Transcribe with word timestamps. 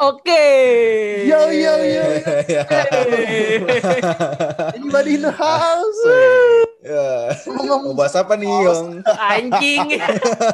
Oke. 0.00 0.44
Yo 1.28 1.52
yo 1.52 1.74
yo. 1.84 2.04
Ya. 2.48 2.64
Anybody 4.72 5.20
in 5.20 5.22
the 5.28 5.30
house? 5.30 6.02
Ya. 6.80 7.36
Ngomong 7.44 7.92
Mau 7.92 7.94
bahas 7.94 8.16
apa 8.16 8.32
nih, 8.40 8.48
Yong? 8.48 9.04
Anjing. 9.04 10.00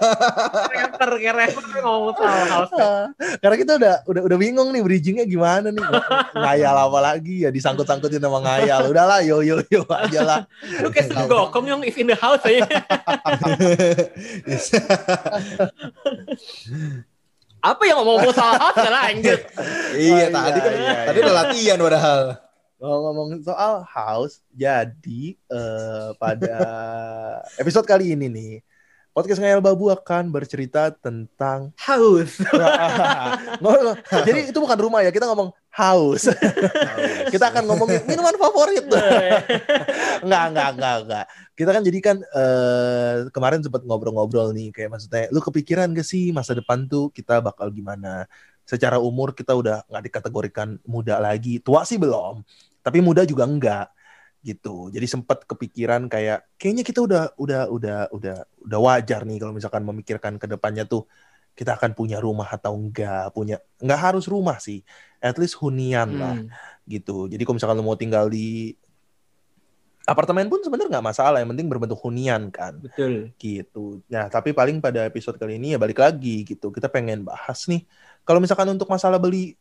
rapper, 0.74 1.11
kayak 1.23 1.34
rapper 1.38 1.62
ngomong 1.79 2.19
soal 2.19 2.43
house. 2.51 2.74
Ah, 2.74 3.06
Karena 3.38 3.56
kita 3.56 3.73
udah 3.79 3.95
udah 4.11 4.23
udah 4.27 4.37
bingung 4.38 4.74
nih 4.74 4.82
bridgingnya 4.82 5.24
gimana 5.30 5.70
nih 5.70 5.84
ngayal 6.34 6.77
apa 6.91 6.98
lagi 6.98 7.47
ya 7.47 7.55
disangkut-sangkutin 7.55 8.19
sama 8.19 8.42
ngayal 8.42 8.91
udahlah 8.91 9.23
yo 9.23 9.47
yo 9.47 9.62
yo 9.70 9.87
aja 9.87 10.20
lah 10.27 10.41
Lu 10.83 10.91
kayak 10.91 11.15
Gokom 11.30 11.70
yang 11.70 11.87
if 11.87 11.95
in 11.95 12.10
the 12.10 12.19
house 12.19 12.42
aja. 12.42 12.66
Apa 17.66 17.83
yang 17.83 17.98
ngomong 17.98 18.30
soal 18.30 18.55
house 18.55 18.79
ya 18.79 18.91
lanjut. 18.95 19.41
Iya, 19.97 20.24
Oh, 20.30 20.38
tadi 20.38 20.59
iya, 20.59 20.62
kan 20.62 20.73
iya, 20.79 20.95
tadi 21.02 21.19
iya. 21.19 21.24
udah 21.27 21.34
latihan 21.34 21.79
padahal. 21.83 22.23
Ngomong 22.77 23.29
soal 23.43 23.73
house, 23.88 24.45
jadi 24.55 25.23
eh, 25.34 26.09
pada 26.21 26.57
episode 27.62 27.88
kali 27.88 28.15
ini 28.15 28.30
nih, 28.30 28.52
podcast 29.16 29.41
Ngayal 29.41 29.65
Babu 29.65 29.88
akan 29.88 30.29
bercerita 30.29 30.93
tentang 30.93 31.73
House. 31.80 32.37
Jadi 34.29 34.52
itu 34.52 34.59
bukan 34.60 34.77
rumah 34.77 35.01
ya, 35.01 35.09
kita 35.09 35.24
ngomong 35.24 35.57
house. 35.77 36.33
kita 37.33 37.53
akan 37.53 37.69
ngomongin 37.69 38.03
minuman 38.09 38.33
favorit. 38.41 38.89
enggak, 40.25 40.45
enggak, 40.51 40.69
enggak, 40.73 40.97
enggak. 41.05 41.25
Kita 41.52 41.71
kan 41.77 41.83
jadi 41.85 41.99
kan 42.01 42.16
eh, 42.25 43.16
kemarin 43.29 43.61
sempat 43.61 43.85
ngobrol-ngobrol 43.85 44.57
nih, 44.57 44.73
kayak 44.73 44.97
maksudnya, 44.97 45.29
lu 45.29 45.45
kepikiran 45.45 45.93
gak 45.93 46.09
sih 46.09 46.33
masa 46.33 46.57
depan 46.57 46.88
tuh 46.88 47.13
kita 47.13 47.45
bakal 47.45 47.68
gimana? 47.68 48.24
Secara 48.66 48.99
umur 48.99 49.30
kita 49.37 49.55
udah 49.55 49.87
nggak 49.87 50.05
dikategorikan 50.10 50.80
muda 50.88 51.23
lagi, 51.23 51.63
tua 51.63 51.87
sih 51.87 52.02
belum, 52.02 52.43
tapi 52.83 52.99
muda 52.99 53.23
juga 53.23 53.46
enggak 53.46 53.87
gitu. 54.43 54.90
Jadi 54.95 55.07
sempat 55.11 55.43
kepikiran 55.43 56.07
kayak 56.07 56.46
kayaknya 56.59 56.83
kita 56.87 57.02
udah 57.02 57.23
udah 57.38 57.63
udah 57.71 57.99
udah 58.15 58.37
udah 58.66 58.79
wajar 58.79 59.27
nih 59.27 59.38
kalau 59.43 59.52
misalkan 59.55 59.83
memikirkan 59.83 60.35
ke 60.38 60.46
depannya 60.46 60.87
tuh 60.87 61.07
kita 61.57 61.74
akan 61.74 61.96
punya 61.96 62.21
rumah 62.21 62.46
atau 62.46 62.76
enggak, 62.76 63.32
punya 63.32 63.57
enggak 63.80 64.00
harus 64.12 64.28
rumah 64.28 64.60
sih. 64.60 64.84
At 65.19 65.41
least 65.41 65.56
hunian 65.56 66.21
lah 66.21 66.37
Hmm. 66.37 66.53
gitu. 66.84 67.26
Jadi 67.26 67.43
kalau 67.43 67.56
misalkan 67.56 67.76
lu 67.81 67.84
mau 67.84 67.97
tinggal 67.97 68.28
di 68.28 68.76
apartemen 70.06 70.47
pun 70.47 70.62
sebenarnya 70.62 71.00
nggak 71.00 71.06
masalah, 71.10 71.43
yang 71.43 71.50
penting 71.50 71.66
berbentuk 71.66 71.99
hunian 71.99 72.47
kan 72.54 72.78
Betul. 72.78 73.34
gitu. 73.43 74.04
Nah, 74.06 74.31
tapi 74.31 74.54
paling 74.54 74.78
pada 74.78 75.03
episode 75.03 75.34
kali 75.34 75.59
ini 75.59 75.75
ya 75.75 75.78
balik 75.82 75.99
lagi 75.99 76.47
gitu. 76.47 76.71
Kita 76.71 76.87
pengen 76.87 77.27
bahas 77.27 77.66
nih, 77.66 77.82
kalau 78.22 78.38
misalkan 78.38 78.71
untuk 78.71 78.87
masalah 78.87 79.19
beli 79.19 79.59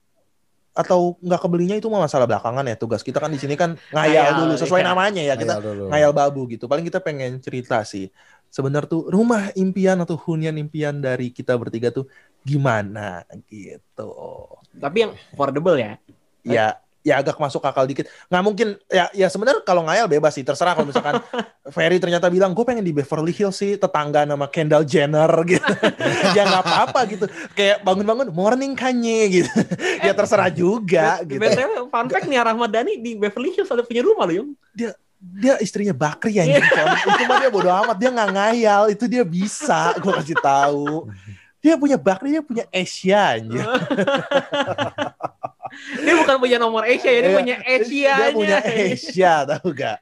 atau 0.75 1.16
nggak 1.23 1.39
kebelinya 1.39 1.79
itu 1.79 1.88
mah 1.88 2.03
masalah 2.03 2.27
belakangan 2.29 2.67
ya. 2.67 2.75
Tugas 2.77 3.01
kita 3.01 3.17
kan 3.17 3.31
di 3.31 3.39
sini 3.39 3.55
kan 3.57 3.73
ngayal 3.89 4.11
Ngayal, 4.11 4.39
dulu 4.43 4.53
sesuai 4.59 4.81
iya. 4.83 4.89
namanya 4.91 5.21
ya. 5.23 5.33
Kita 5.39 5.53
Ngayal 5.57 5.63
dulu. 5.66 5.83
ngayal 5.89 6.11
babu 6.13 6.41
gitu. 6.51 6.67
Paling 6.69 6.85
kita 6.85 6.99
pengen 7.01 7.39
cerita 7.41 7.81
sih. 7.81 8.11
Sebenarnya 8.55 8.87
tuh 8.87 9.11
rumah 9.11 9.51
impian 9.59 9.99
atau 9.99 10.15
hunian 10.15 10.55
impian 10.55 10.95
dari 11.03 11.27
kita 11.27 11.59
bertiga 11.59 11.91
tuh 11.91 12.07
gimana 12.39 13.27
gitu. 13.51 14.15
Tapi 14.79 14.97
yang 15.03 15.11
affordable 15.35 15.75
ya. 15.75 15.99
Ya 16.47 16.79
ya 17.05 17.21
agak 17.21 17.35
masuk 17.37 17.59
akal 17.61 17.83
dikit. 17.83 18.07
Nggak 18.31 18.43
mungkin 18.47 18.67
ya 18.87 19.11
ya 19.11 19.27
sebenarnya 19.27 19.59
kalau 19.61 19.83
ngayal 19.83 20.07
bebas 20.07 20.33
sih. 20.33 20.41
Terserah 20.41 20.71
kalau 20.71 20.87
misalkan 20.87 21.19
Ferry 21.75 21.99
ternyata 21.99 22.31
bilang 22.31 22.55
gue 22.55 22.63
pengen 22.63 22.81
di 22.81 22.95
Beverly 22.95 23.35
Hills 23.35 23.59
sih 23.59 23.75
tetangga 23.75 24.23
nama 24.23 24.47
Kendall 24.47 24.87
Jenner 24.87 25.29
gitu. 25.51 25.73
ya 26.31 26.47
nggak 26.47 26.63
apa-apa 26.63 26.99
gitu. 27.11 27.25
Kayak 27.53 27.83
bangun-bangun 27.83 28.31
morning 28.31 28.71
Kanye 28.73 29.43
gitu. 29.43 29.51
ya 29.99 30.15
terserah 30.15 30.47
juga 30.49 31.19
B- 31.27 31.35
gitu. 31.38 31.44
BTW 31.44 31.91
fun 31.91 32.07
fact 32.07 32.25
nih 32.25 32.39
Rahmat 32.39 32.69
Dhani 32.71 32.94
di 33.03 33.19
Beverly 33.19 33.51
Hills 33.51 33.69
ada 33.69 33.83
punya 33.83 34.01
rumah 34.01 34.25
loh, 34.25 34.35
Yung. 34.41 34.49
dia 34.73 34.95
istrinya 35.59 35.94
Bakri 35.94 36.38
ya 36.38 36.44
itu 36.46 36.63
mah 37.25 37.38
dia 37.40 37.50
bodo 37.50 37.69
amat. 37.69 37.97
Dia 37.97 38.09
nggak 38.12 38.31
ngayal. 38.31 38.81
Itu 38.90 39.06
dia 39.06 39.24
bisa 39.24 39.94
gue 39.97 40.12
kasih 40.12 40.38
tahu. 40.40 41.09
Dia 41.59 41.75
punya 41.75 41.97
Bakri 41.97 42.38
dia 42.38 42.44
punya 42.46 42.66
Asia 42.69 43.41
anjir 43.41 43.66
Dia 46.06 46.13
bukan 46.16 46.38
punya 46.40 46.56
nomor 46.56 46.88
Asia 46.88 47.09
ya, 47.09 47.19
dia 47.19 47.31
Iya. 47.34 47.36
punya 47.36 47.56
Asia 47.59 48.13
dia 48.16 48.30
punya 48.31 48.58
Asia 48.63 49.34
tahu 49.44 49.68
gak 49.75 49.97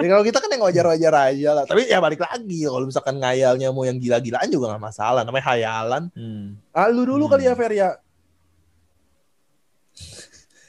ya, 0.00 0.06
kalau 0.08 0.24
kita 0.26 0.38
kan 0.42 0.50
yang 0.50 0.62
wajar-wajar 0.66 1.12
aja 1.30 1.48
lah. 1.52 1.64
Tapi 1.68 1.86
ya 1.86 2.02
balik 2.02 2.18
lagi 2.18 2.66
kalau 2.66 2.88
misalkan 2.88 3.20
ngayalnya 3.22 3.70
mau 3.70 3.86
yang 3.86 4.00
gila-gilaan 4.02 4.50
juga 4.50 4.74
nggak 4.74 4.82
masalah. 4.82 5.22
Namanya 5.22 5.46
hayalan 5.54 6.02
Hmm. 6.16 6.58
ah, 6.74 6.88
lu 6.90 7.06
dulu 7.06 7.28
Hmm. 7.28 7.32
kali 7.38 7.44
ya 7.46 7.54
Fer 7.54 7.70
ya 7.70 7.88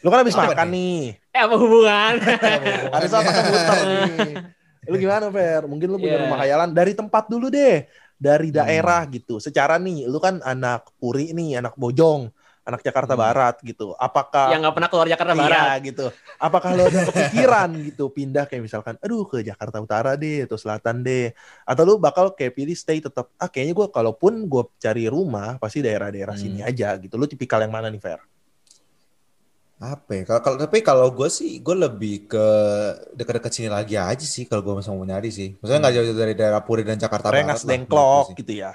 lu 0.04 0.12
kan 0.12 0.20
habis 0.20 0.36
makan 0.36 0.68
nih? 0.68 1.16
nih 1.16 1.32
Eh, 1.34 1.42
apa 1.42 1.56
hubungan? 1.56 2.14
Ada 2.92 3.06
saat 3.08 3.24
makan 3.24 3.44
muter. 3.48 3.78
Lu 4.84 4.96
gimana, 5.00 5.32
Fer? 5.32 5.64
Mungkin 5.64 5.88
lu 5.88 5.98
punya 5.98 6.20
Iya. 6.20 6.24
rumah 6.28 6.38
khayalan 6.38 6.70
dari 6.70 6.92
tempat 6.92 7.26
dulu 7.26 7.48
deh. 7.48 7.88
Dari 8.14 8.52
Hmm. 8.52 8.58
daerah 8.60 9.02
gitu. 9.08 9.40
Secara 9.40 9.80
nih, 9.80 10.06
lu 10.06 10.20
kan 10.20 10.44
anak 10.44 10.92
Puri 10.96 11.32
nih, 11.32 11.58
anak 11.58 11.74
Bojong, 11.74 12.28
anak 12.64 12.80
Jakarta 12.80 13.16
Hmm. 13.16 13.24
Barat 13.24 13.56
gitu. 13.60 13.96
Apakah 13.96 14.52
yang 14.52 14.60
nggak 14.62 14.76
pernah 14.76 14.88
keluar 14.88 15.08
Jakarta 15.08 15.34
Iya, 15.34 15.42
Barat. 15.42 15.78
gitu. 15.82 16.06
Apakah 16.38 16.70
lu 16.74 16.84
ada 16.84 17.00
kepikiran 17.04 17.70
gitu 17.88 18.04
pindah 18.10 18.44
kayak 18.44 18.64
misalkan 18.64 18.96
aduh 19.00 19.24
ke 19.24 19.40
Jakarta 19.42 19.80
Utara 19.80 20.16
deh 20.16 20.44
atau 20.44 20.56
Selatan 20.56 21.00
deh. 21.02 21.32
Atau 21.64 21.84
lu 21.84 21.94
bakal 21.98 22.32
kayak 22.32 22.54
pilih 22.54 22.76
stay 22.76 23.00
tetap 23.00 23.32
ah 23.36 23.48
kayaknya 23.48 23.74
gua 23.74 23.88
kalaupun 23.88 24.46
gua 24.46 24.68
cari 24.78 25.08
rumah 25.08 25.56
pasti 25.58 25.80
daerah-daerah 25.80 26.36
Hmm. 26.36 26.44
sini 26.44 26.60
aja 26.62 26.96
gitu. 26.96 27.16
Lu 27.16 27.26
tipikal 27.26 27.60
yang 27.60 27.72
mana 27.72 27.88
nih, 27.88 28.00
Fer? 28.00 28.20
Apa 29.84 30.12
ya? 30.16 30.24
Kalau 30.24 30.40
kalau 30.40 30.58
tapi 30.64 30.80
kalau 30.80 31.12
gue 31.12 31.28
sih 31.28 31.60
gue 31.60 31.76
lebih 31.76 32.32
ke 32.32 32.46
dekat-dekat 33.20 33.52
sini 33.52 33.68
lagi 33.68 34.00
aja 34.00 34.24
sih 34.24 34.48
kalau 34.48 34.64
gue 34.64 34.80
mau 34.80 35.04
nyari 35.04 35.28
sih. 35.28 35.60
Maksudnya 35.60 35.80
nggak 35.84 35.94
jauh 36.00 36.16
dari 36.16 36.34
daerah 36.40 36.62
Puri 36.64 36.88
dan 36.88 36.96
Jakarta 36.96 37.28
Rengas 37.28 37.62
Barat 37.62 37.68
lah, 37.68 37.70
Dengklok 37.76 38.26
gitu 38.32 38.40
gitu 38.40 38.54
ya. 38.64 38.72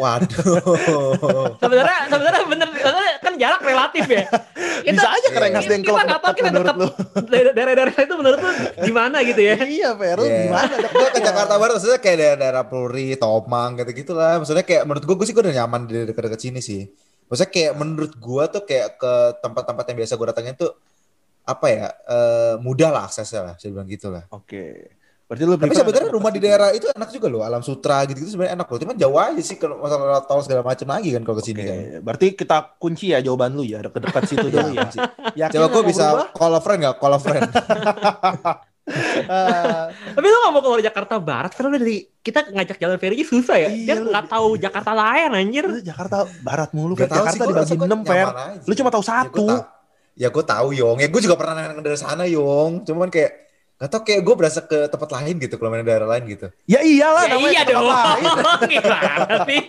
Waduh. 0.00 0.30
Sebenarnya 1.62 1.98
sebenarnya 2.06 2.42
bener 2.46 2.68
sebenarnya 2.72 3.12
kan 3.20 3.32
jarak 3.36 3.60
relatif 3.60 4.04
ya. 4.08 4.24
Kita, 4.80 4.96
Bisa 4.96 5.08
aja 5.12 5.28
ke. 5.28 5.38
Rengas 5.44 5.64
kita 5.68 5.72
Dengklok 5.76 5.98
nggak 6.08 6.20
tahu 6.24 6.34
kita 6.40 6.50
dekat 6.56 6.76
daerah-daerah 7.58 7.96
itu 8.00 8.14
menurut 8.16 8.38
lu 8.40 8.50
gimana 8.80 9.16
gitu 9.20 9.40
ya. 9.44 9.56
Iya. 9.60 9.90
Lu 9.92 10.24
Iya. 10.24 10.40
gimana? 10.48 10.74
gue 10.88 11.08
ke 11.12 11.20
Jakarta 11.20 11.52
Barat 11.60 11.72
maksudnya 11.76 12.00
kayak 12.00 12.16
daerah, 12.16 12.38
daerah 12.40 12.64
Puri, 12.64 13.12
Tomang 13.20 13.76
gitu-gitu 13.76 14.16
lah. 14.16 14.40
Maksudnya 14.40 14.64
kayak 14.64 14.88
menurut 14.88 15.04
gue 15.04 15.14
gue 15.20 15.26
sih 15.28 15.34
gue 15.36 15.44
udah 15.44 15.56
nyaman 15.60 15.84
di 15.84 16.08
dekat-dekat 16.08 16.40
sini 16.40 16.64
sih. 16.64 16.88
Maksudnya 17.30 17.50
kayak 17.50 17.72
menurut 17.78 18.12
gue 18.12 18.44
tuh 18.50 18.62
kayak 18.66 18.98
ke 18.98 19.12
tempat-tempat 19.38 19.84
yang 19.86 19.98
biasa 20.02 20.12
gue 20.18 20.26
datangin 20.28 20.54
tuh 20.58 20.74
apa 21.46 21.66
ya 21.66 21.86
eh, 21.88 22.54
mudah 22.58 22.90
lah 22.90 23.02
aksesnya 23.06 23.40
lah, 23.42 23.54
saya 23.54 23.70
bilang 23.70 23.86
gitu 23.86 24.10
lah. 24.10 24.26
Oke. 24.28 24.98
Berarti 25.24 25.46
lu 25.46 25.54
Tapi 25.54 25.74
sebenarnya 25.78 26.10
dekat 26.10 26.10
rumah 26.10 26.30
di 26.34 26.42
situ. 26.42 26.46
daerah 26.50 26.68
itu 26.74 26.86
enak 26.90 27.08
juga 27.14 27.26
loh, 27.30 27.42
Alam 27.46 27.62
Sutra 27.62 28.02
gitu-gitu 28.02 28.34
sebenarnya 28.34 28.58
enak 28.58 28.66
loh. 28.66 28.78
Cuman 28.82 28.96
jauh 28.98 29.14
aja 29.14 29.42
sih 29.46 29.56
kalau 29.56 29.78
masalah 29.78 30.26
tol 30.26 30.42
segala 30.42 30.66
macam 30.66 30.90
lagi 30.90 31.14
kan 31.14 31.22
kalau 31.22 31.38
ke 31.38 31.44
Oke, 31.46 31.50
sini 31.54 31.62
kan. 31.62 31.78
berarti 32.02 32.26
kita 32.34 32.56
kunci 32.76 33.14
ya 33.14 33.22
jawaban 33.22 33.54
lu 33.54 33.62
ya, 33.62 33.78
dekat-dekat 33.78 34.24
situ 34.26 34.46
dulu 34.54 34.74
ya. 34.74 34.90
Iya. 34.90 35.46
Yakin 35.46 35.54
Coba 35.54 35.66
nggak 35.66 35.70
gue 35.70 35.82
bisa 35.86 36.06
berubah? 36.10 36.26
call 36.34 36.54
a 36.54 36.60
friend 36.60 36.80
gak? 36.82 36.96
Call 36.98 37.14
a 37.14 37.20
friend. 37.22 37.50
Ah, 39.26 39.86
Tapi 39.92 40.24
lu 40.24 40.36
nggak 40.36 40.52
mau 40.52 40.60
keluar 40.60 40.80
Jakarta 40.80 41.14
Barat 41.16 41.52
karena 41.52 41.76
dari 41.76 42.02
kita 42.18 42.48
ngajak 42.48 42.76
jalan 42.76 42.96
ferry 42.96 43.22
susah 43.22 43.56
ya. 43.56 43.68
Iya, 43.68 43.84
Dia 43.86 43.94
nggak 44.02 44.26
tahu 44.26 44.56
Jakarta 44.56 44.90
lain 44.90 45.30
anjir. 45.30 45.64
lu 45.64 45.78
Jakarta 45.80 46.16
Barat 46.40 46.70
mulu. 46.72 46.94
Gak 46.94 47.06
Jakarta 47.06 47.30
sih, 47.30 47.38
dibagi 47.40 47.60
rasa 47.60 47.74
gua 47.74 47.88
6, 47.88 48.02
Fer. 48.02 48.26
nyaman 48.26 48.36
aja. 48.50 48.66
Lu 48.66 48.74
cuma 48.74 48.90
tahu 48.90 49.02
Ya, 49.02 49.08
satu. 49.08 49.46
Ya 50.16 50.28
gue 50.28 50.44
tahu 50.44 50.68
Yong. 50.72 50.98
Ya 50.98 51.08
gue 51.08 51.20
juga 51.20 51.36
pernah 51.36 51.54
nanya 51.56 51.78
dari 51.78 51.96
sana 51.96 52.24
Yong. 52.26 52.82
Cuman 52.84 53.08
kayak 53.08 53.30
gak 53.76 53.88
tau 53.88 54.02
kayak 54.02 54.20
gue 54.20 54.34
berasa 54.34 54.60
ke 54.60 54.78
tempat 54.86 55.08
lain 55.10 55.34
gitu 55.38 55.54
kalau 55.56 55.70
main 55.70 55.80
daerah 55.80 56.04
lain 56.06 56.24
gitu. 56.26 56.46
Ya 56.66 56.82
iyalah 56.82 57.24
Ya 57.24 57.32
namanya 57.32 57.52
iya 57.54 57.62
dong. 57.64 57.86
lain. 57.86 58.24
Gimana 58.74 59.36
sih? 59.46 59.62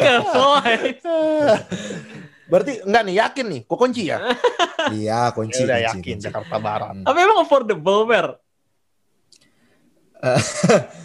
Kesoy. 0.00 0.74
Berarti 2.46 2.72
enggak 2.86 3.02
nih, 3.06 3.14
yakin 3.18 3.46
nih, 3.50 3.60
kok 3.66 3.78
kunci 3.78 4.02
ya? 4.06 4.18
iya 4.98 5.34
kunci. 5.34 5.62
Ya 5.62 5.66
udah 5.66 5.78
kunci, 5.78 5.86
yakin 5.90 6.14
kunci. 6.14 6.24
Jakarta 6.30 6.56
Barat. 6.62 6.94
Tapi 7.02 7.18
emang 7.18 7.38
affordable, 7.42 8.00
Fer. 8.06 8.26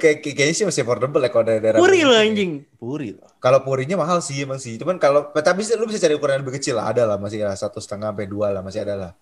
kayak 0.00 0.20
kayak- 0.20 0.36
kayaknya 0.36 0.54
sih 0.56 0.66
masih 0.68 0.84
affordable 0.84 1.20
ya 1.24 1.30
kalau 1.32 1.44
dari 1.48 1.60
daerah. 1.60 1.80
Puri 1.80 2.04
lo 2.04 2.12
anjing. 2.16 2.64
Puri 2.76 3.16
loh. 3.16 3.28
Kalau 3.40 3.60
purinya 3.64 3.96
mahal 4.00 4.20
sih 4.20 4.44
emang 4.44 4.60
sih. 4.60 4.76
Cuman 4.76 5.00
kalau 5.00 5.32
tapi 5.32 5.64
sih 5.64 5.76
lu 5.76 5.88
bisa 5.88 6.00
cari 6.00 6.16
ukuran 6.16 6.40
yang 6.40 6.42
lebih 6.44 6.56
kecil 6.60 6.76
lah. 6.76 6.92
Ada 6.92 7.02
lah 7.08 7.16
masih 7.16 7.44
ya 7.44 7.52
satu 7.56 7.80
setengah 7.80 8.12
sampai 8.12 8.28
dua 8.28 8.52
lah 8.52 8.60
masih 8.60 8.84
ada 8.84 8.94
lah. 8.96 9.12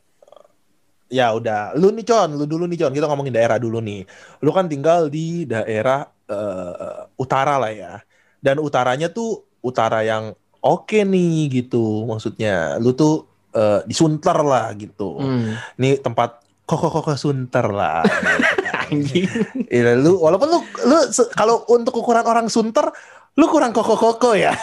Ya 1.13 1.29
udah, 1.29 1.77
lu 1.77 1.93
nih 1.93 2.09
Con, 2.09 2.41
lu 2.41 2.49
dulu 2.49 2.65
nih 2.65 2.81
Con, 2.81 2.93
kita 2.97 3.05
ngomongin 3.05 3.37
daerah 3.37 3.61
dulu 3.61 3.85
nih. 3.85 4.09
Lu 4.41 4.49
kan 4.49 4.65
tinggal 4.65 5.13
di 5.13 5.45
daerah 5.45 6.09
eh, 6.25 7.05
utara 7.21 7.61
lah 7.61 7.69
ya. 7.69 8.01
Dan 8.41 8.59
utaranya 8.59 9.13
tuh 9.13 9.45
utara 9.61 10.01
yang 10.03 10.33
oke 10.63 11.03
nih 11.03 11.51
gitu. 11.51 12.07
Maksudnya 12.07 12.79
lu 12.79 12.95
tuh 12.95 13.27
eh, 13.53 13.85
di 13.85 13.93
Sunter 13.93 14.39
lah 14.41 14.73
gitu. 14.79 15.19
Hmm. 15.19 15.59
Nih 15.77 16.01
tempat 16.01 16.41
koko-koko 16.65 17.13
Sunter 17.19 17.69
lah. 17.69 18.07
gitu. 18.07 18.73
Anjing. 18.93 19.29
Iya, 19.69 19.99
lu 19.99 20.17
walaupun 20.23 20.49
lu 20.49 20.59
lu 20.89 20.97
kalau 21.37 21.67
untuk 21.69 22.01
ukuran 22.01 22.25
orang 22.25 22.47
Sunter 22.49 22.89
lu 23.33 23.49
kurang 23.49 23.73
koko-koko 23.73 24.37
ya. 24.37 24.53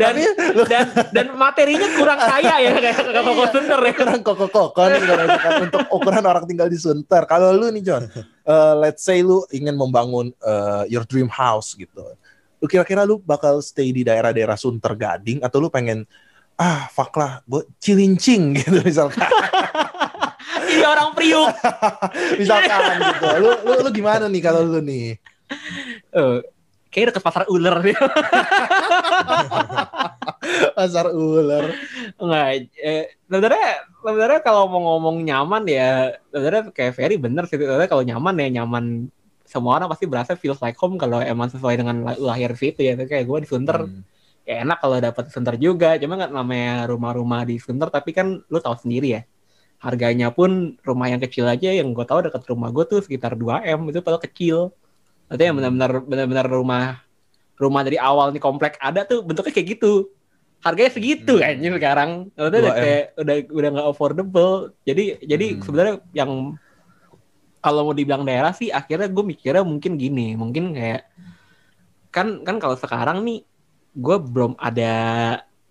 dan, 0.00 0.14
dan 0.66 0.86
dan 1.14 1.26
materinya 1.38 1.86
kurang 1.94 2.18
kaya 2.18 2.54
ya 2.58 2.70
kayak 2.74 3.22
koko 3.22 3.44
Sunter 3.54 3.78
ya. 3.78 3.92
kurang 3.94 4.20
koko-koko 4.26 4.82
nih 4.90 5.00
kalau 5.06 5.24
untuk 5.62 5.80
ukuran 5.94 6.26
orang 6.26 6.44
tinggal 6.50 6.66
di 6.66 6.74
Sunter. 6.74 7.22
Kalau 7.30 7.54
lu 7.54 7.70
nih 7.70 7.86
John, 7.86 8.02
uh, 8.50 8.74
let's 8.82 9.06
say 9.06 9.22
lu 9.22 9.46
ingin 9.54 9.78
membangun 9.78 10.34
uh, 10.42 10.82
your 10.90 11.06
dream 11.06 11.30
house 11.30 11.78
gitu. 11.78 12.02
Lu 12.60 12.68
kira-kira 12.68 13.08
lu 13.08 13.18
bakal 13.24 13.64
stay 13.64 13.90
di 13.90 14.04
daerah-daerah 14.04 14.54
Sunter 14.54 14.92
Gading 14.94 15.40
atau 15.40 15.58
lu 15.58 15.72
pengen 15.72 16.04
ah 16.60 16.86
fuck 16.92 17.16
lah, 17.16 17.40
gue 17.48 17.64
cilincing 17.80 18.52
gitu 18.60 18.84
misalkan. 18.84 19.24
Jadi 20.70 20.86
orang 20.86 21.10
Priuk. 21.16 21.50
misalkan 22.40 23.00
gitu. 23.00 23.26
Lu, 23.42 23.50
lu 23.64 23.74
lu 23.82 23.90
gimana 23.90 24.28
nih 24.30 24.42
kalau 24.44 24.62
lu 24.62 24.78
nih? 24.84 25.18
Uh, 26.14 26.38
kayak 26.94 27.10
deket 27.10 27.24
pasar 27.26 27.42
ular 27.50 27.82
dia. 27.82 27.98
Pasar 30.78 31.10
ular. 31.10 31.74
Enggak, 32.22 32.70
eh, 32.78 33.18
sebenarnya 33.26 33.68
sebenarnya 33.98 34.40
kalau 34.46 34.70
mau 34.70 34.80
ngomong 34.94 35.26
nyaman 35.26 35.64
ya, 35.66 36.14
sebenarnya 36.30 36.62
kayak 36.70 36.94
Ferry 36.94 37.16
bener 37.18 37.50
sih. 37.50 37.58
Sebenarnya 37.58 37.90
kalau 37.90 38.04
nyaman 38.06 38.34
ya 38.38 38.48
nyaman 38.62 38.84
semua 39.50 39.82
orang 39.82 39.90
pasti 39.90 40.06
berasa 40.06 40.38
feels 40.38 40.62
like 40.62 40.78
home 40.78 40.94
kalau 40.94 41.18
emang 41.18 41.50
sesuai 41.50 41.74
dengan 41.74 42.06
la- 42.06 42.16
lahir 42.16 42.54
situ 42.54 42.80
ya. 42.80 42.94
Kayak 42.94 43.26
gue 43.26 43.38
di 43.42 43.48
Sunter 43.50 43.78
Hmm. 43.82 44.06
ya 44.46 44.62
enak 44.62 44.78
kalau 44.78 44.96
dapat 44.96 45.24
Sunter 45.28 45.58
juga. 45.58 45.98
Cuma 45.98 46.14
nggak 46.14 46.30
namanya 46.30 46.86
rumah-rumah 46.86 47.42
di 47.42 47.58
Sunter 47.58 47.90
tapi 47.90 48.14
kan 48.14 48.40
lu 48.46 48.58
tahu 48.58 48.78
sendiri 48.78 49.18
ya. 49.18 49.22
Harganya 49.80 50.28
pun 50.30 50.76
rumah 50.80 51.08
yang 51.08 51.18
kecil 51.18 51.48
aja 51.48 51.72
yang 51.72 51.90
gue 51.90 52.04
tahu 52.04 52.28
dekat 52.28 52.46
rumah 52.46 52.70
gue 52.70 52.84
tuh 52.86 53.00
sekitar 53.02 53.34
2 53.34 53.64
m 53.64 53.90
itu 53.90 53.98
padahal 53.98 54.22
kecil. 54.22 54.70
Berarti 55.26 55.42
yang 55.42 55.56
benar-benar 55.58 55.90
benar-benar 56.04 56.46
rumah 56.46 56.84
rumah 57.56 57.82
dari 57.82 57.98
awal 57.98 58.30
nih 58.30 58.40
komplek 58.40 58.78
ada 58.78 59.02
tuh 59.02 59.20
bentuknya 59.20 59.50
kayak 59.50 59.68
gitu. 59.76 60.08
Harganya 60.60 60.92
segitu 60.92 61.32
Hmm. 61.34 61.42
kan 61.42 61.74
sekarang. 61.80 62.10
Udah 62.36 62.60
2M. 62.60 62.76
kayak 62.76 63.04
udah 63.16 63.34
udah 63.48 63.68
nggak 63.72 63.86
affordable. 63.88 64.54
Jadi 64.84 65.04
jadi 65.24 65.46
Hmm. 65.56 65.60
sebenarnya 65.64 65.94
yang 66.12 66.30
kalau 67.60 67.80
mau 67.88 67.94
dibilang 67.96 68.24
daerah 68.24 68.52
sih 68.56 68.68
akhirnya 68.72 69.08
gue 69.12 69.24
mikirnya 69.24 69.64
mungkin 69.64 69.92
gini, 70.00 70.34
mungkin 70.34 70.72
kayak 70.76 71.02
kan 72.10 72.42
kan 72.42 72.56
kalau 72.58 72.74
sekarang 72.74 73.22
nih 73.22 73.44
gue 73.94 74.16
belum 74.18 74.52
ada 74.58 74.92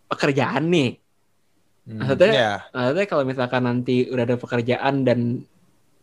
pekerjaan 0.10 0.64
nih. 0.74 0.90
Hmm. 1.90 1.98
Maksudnya 2.00 2.32
Ya. 2.32 2.52
Maksudnya 2.74 3.06
kalau 3.10 3.24
misalkan 3.26 3.64
nanti 3.66 4.06
udah 4.12 4.24
ada 4.28 4.38
pekerjaan 4.38 4.96
dan 5.08 5.20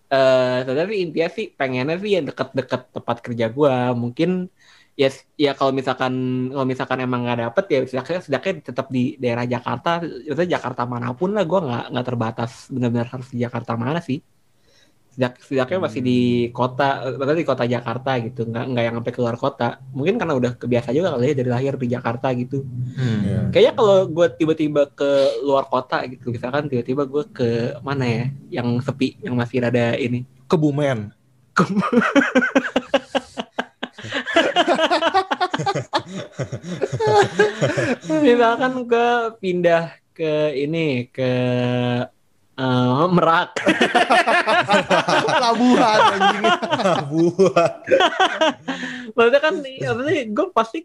eh 0.06 0.56
sebenarnya 0.62 0.91
sih 0.94 1.00
intinya 1.03 1.29
sih 1.37 1.47
pengennya 1.59 1.97
sih 1.99 2.11
yang 2.15 2.25
deket-deket 2.31 2.82
tempat 2.94 3.17
kerja 3.27 3.47
gua 3.50 3.91
mungkin 3.91 4.47
ya 4.94 5.11
ya 5.35 5.50
kalau 5.59 5.73
misalkan 5.75 6.15
kalau 6.55 6.67
misalkan 6.73 6.99
emang 7.03 7.27
nggak 7.27 7.39
dapet 7.50 7.65
ya 7.75 7.79
setidaknya, 7.85 8.19
setidaknya 8.23 8.53
tetap 8.71 8.87
di 8.97 9.19
daerah 9.23 9.44
Jakarta 9.44 9.89
maksudnya 10.06 10.50
Jakarta 10.56 10.82
mana 10.87 11.11
pun 11.19 11.35
lah 11.35 11.43
gua 11.50 11.61
nggak 11.67 11.85
nggak 11.91 12.06
terbatas 12.06 12.50
benar-benar 12.71 13.09
harus 13.15 13.29
di 13.35 13.39
Jakarta 13.44 13.73
mana 13.75 13.99
sih 13.99 14.19
Sejak, 15.17 15.41
setidaknya 15.41 15.89
masih 15.89 16.05
di 16.05 16.21
kota 16.53 17.17
maksudnya 17.17 17.41
di 17.41 17.49
kota 17.49 17.65
Jakarta 17.65 18.21
gitu 18.21 18.45
nggak 18.45 18.65
nggak 18.69 18.85
yang 18.85 18.95
sampai 19.01 19.13
keluar 19.17 19.37
kota 19.41 19.81
mungkin 19.97 20.21
karena 20.21 20.37
udah 20.37 20.53
kebiasa 20.61 20.93
juga 20.93 21.17
kali 21.17 21.33
ya 21.33 21.35
dari 21.41 21.49
lahir 21.49 21.73
di 21.81 21.89
Jakarta 21.89 22.29
gitu 22.37 22.69
Hmm. 22.97 23.21
Iya. 23.23 23.41
Kayaknya 23.53 23.73
kalau 23.77 24.09
gue 24.09 24.27
tiba-tiba 24.41 24.89
ke 24.89 25.11
luar 25.45 25.69
kota 25.69 26.01
gitu, 26.09 26.33
misalkan 26.33 26.73
tiba-tiba 26.73 27.05
gue 27.05 27.25
ke 27.29 27.77
mana 27.85 28.05
ya, 28.09 28.25
yang 28.61 28.81
sepi, 28.81 29.21
yang 29.21 29.37
masih 29.37 29.61
ada 29.61 29.93
ini. 30.01 30.25
Kebumen. 30.49 31.13
misalkan 38.23 38.85
gue 38.85 39.11
pindah 39.41 39.97
ke 40.13 40.53
ini 40.57 41.09
ke 41.09 41.31
eh, 42.56 43.05
Merak. 43.08 43.50
Pelabuhan 45.29 46.00
anjing. 46.12 46.43
Buat. 47.11 47.73
Maksudnya 49.12 49.41
kan, 49.41 49.55
maksudnya 49.61 50.25
gue 50.26 50.47
pasti 50.53 50.79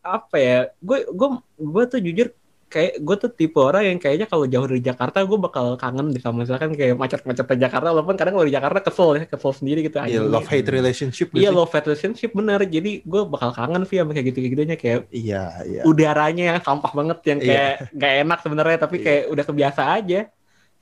apa 0.00 0.36
ya? 0.36 0.58
Gue 0.78 1.06
gue 1.06 1.28
gue 1.56 1.84
tuh 1.86 2.00
jujur 2.00 2.28
kayak 2.66 2.98
gue 2.98 3.16
tuh 3.16 3.30
tipe 3.30 3.62
orang 3.62 3.86
yang 3.86 3.98
kayaknya 4.02 4.26
kalau 4.26 4.42
jauh 4.42 4.66
dari 4.66 4.82
Jakarta 4.82 5.22
gue 5.22 5.38
bakal 5.38 5.78
kangen 5.78 6.10
deh 6.10 6.18
sama 6.18 6.42
misalkan 6.42 6.74
kayak 6.74 6.98
macet-macet 6.98 7.46
di 7.46 7.62
Jakarta 7.62 7.94
walaupun 7.94 8.18
kadang 8.18 8.34
kalau 8.34 8.42
di 8.42 8.50
Jakarta 8.50 8.82
kesel 8.82 9.22
ya 9.22 9.24
kesel 9.24 9.54
sendiri 9.54 9.86
gitu 9.86 10.02
Iya, 10.02 10.18
anjing. 10.18 10.34
love 10.34 10.50
hate 10.50 10.70
relationship 10.74 11.30
Iya 11.30 11.54
gitu. 11.54 11.62
love 11.62 11.70
hate 11.70 11.86
relationship 11.86 12.34
bener 12.34 12.58
jadi 12.66 13.06
gue 13.06 13.22
bakal 13.30 13.54
kangen 13.54 13.86
sih 13.86 14.02
sama 14.02 14.10
kayak 14.10 14.34
gitu 14.34 14.38
gitunya 14.50 14.74
kayak 14.74 15.06
Iya, 15.14 15.44
iya. 15.62 15.82
udaranya 15.86 16.44
yang 16.52 16.58
sampah 16.58 16.90
banget 16.90 17.18
yang 17.30 17.38
Iya. 17.38 17.46
kayak 17.54 17.74
gak 17.94 18.12
enak 18.26 18.38
sebenarnya 18.42 18.78
tapi 18.82 18.96
kayak 18.98 19.22
udah 19.30 19.44
kebiasa 19.46 19.82
aja 19.86 20.20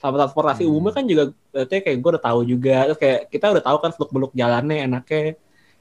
sama 0.00 0.14
transportasi 0.20 0.62
Hmm. 0.64 0.74
umum 0.76 0.90
kan 0.92 1.04
juga 1.06 1.32
berarti 1.52 1.74
kayak 1.84 1.98
gue 2.02 2.10
udah 2.16 2.24
tahu 2.24 2.40
juga 2.44 2.76
terus 2.90 2.98
kayak 3.00 3.20
kita 3.32 3.46
udah 3.54 3.64
tahu 3.64 3.76
kan 3.82 3.90
seluk 3.94 4.10
beluk 4.14 4.32
jalannya 4.36 4.76
enaknya 4.86 5.20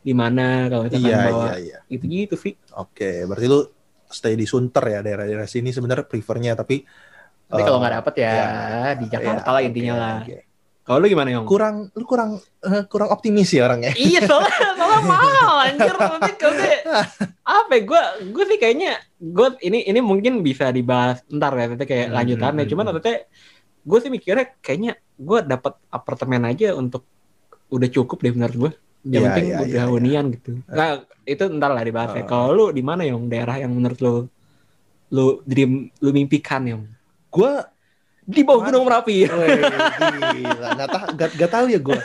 di 0.03 0.13
mana 0.15 0.67
kalau 0.71 0.83
misalkan 0.87 1.09
Iya, 1.09 1.19
bawa 1.31 1.45
iya, 1.47 1.55
iya. 1.59 1.77
gitu 1.91 2.05
gitu 2.07 2.35
sih 2.39 2.53
Oke, 2.75 3.23
berarti 3.27 3.47
lu 3.47 3.59
stay 4.11 4.35
di 4.37 4.45
Sunter 4.45 4.83
ya 4.85 4.99
daerah-daerah 5.01 5.47
sini 5.49 5.73
sebenarnya 5.73 6.05
prefernya 6.05 6.53
tapi 6.53 6.85
tapi 7.49 7.61
eh, 7.61 7.65
kalau 7.65 7.79
nggak 7.81 7.93
dapet 8.01 8.13
ya 8.21 8.33
iya. 8.33 8.91
di 8.97 9.05
Jakarta 9.09 9.49
iya, 9.49 9.55
lah 9.55 9.61
intinya 9.65 9.93
oke, 9.93 10.01
lah 10.01 10.15
oke. 10.21 10.37
kalau 10.83 10.97
lu 10.99 11.07
gimana 11.07 11.29
Yong? 11.33 11.45
Kurang 11.47 11.75
lu 11.95 12.05
kurang 12.05 12.29
eh, 12.61 12.83
kurang 12.91 13.09
optimis 13.15 13.49
ya 13.55 13.61
orangnya. 13.67 13.91
iya 13.95 14.19
soalnya 14.21 14.53
soalnya 14.79 15.01
mahal 15.07 15.55
anjir 15.65 15.95
nanti 15.97 16.31
kalau 16.37 16.55
apa 17.43 17.71
ya 17.75 17.81
gue 17.83 18.01
gue 18.31 18.43
sih 18.47 18.57
kayaknya 18.61 18.91
gue 19.19 19.47
ini 19.65 19.87
ini 19.89 19.99
mungkin 19.99 20.43
bisa 20.43 20.69
dibahas 20.71 21.23
ntar 21.27 21.53
ya 21.55 21.65
nanti 21.71 21.85
kayak 21.87 22.07
Hmm, 22.09 22.15
lanjutannya 22.15 22.63
hmm, 22.63 22.71
cuman 22.71 22.85
hmm. 22.85 22.95
Gue 23.83 23.97
sih 23.99 24.11
mikirnya 24.11 24.55
kayaknya 24.63 24.95
gue 25.19 25.39
dapat 25.43 25.75
apartemen 25.91 26.47
aja 26.47 26.73
untuk 26.73 27.03
udah 27.69 27.89
cukup 27.91 28.17
deh 28.23 28.33
menurut 28.33 28.55
gue 28.55 28.71
yang 29.03 29.23
Iya, 29.23 29.27
penting 29.35 29.45
iya, 29.51 29.57
udah 29.59 29.67
iya, 29.67 29.83
iya. 29.83 29.91
hunian 29.91 30.25
gitu. 30.31 30.49
Nah 30.71 31.03
itu 31.27 31.43
ntar 31.59 31.71
lah 31.75 31.83
dibahas 31.83 32.15
ya 32.15 32.23
Uh. 32.23 32.27
kalau 32.27 32.47
lu 32.55 32.65
di 32.71 32.79
mana 32.79 33.03
yang 33.03 33.19
daerah 33.27 33.59
yang 33.59 33.75
menurut 33.75 33.99
lu 33.99 34.13
lu 35.13 35.25
dream 35.43 35.91
lu 35.99 36.09
mimpikan 36.15 36.63
yang 36.63 36.81
Gua 37.33 37.65
di 38.23 38.45
bawah 38.45 38.69
gunung 38.69 38.85
merapi. 38.85 39.25
Weh, 39.25 39.59
gila, 40.37 40.67
nggak 40.77 40.89
tahu 40.93 41.05
nggak 41.17 41.29
nggak 41.33 41.51
tahu 41.51 41.65
ya 41.67 41.79
gue. 41.81 41.99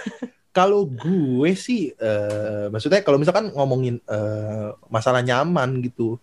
Kalau 0.51 0.81
gue 0.89 1.51
sih, 1.55 1.93
eh, 1.95 2.67
maksudnya 2.73 3.05
kalau 3.05 3.21
misalkan 3.21 3.53
ngomongin 3.53 4.01
eh, 4.03 4.69
masalah 4.89 5.21
nyaman 5.23 5.85
gitu, 5.85 6.17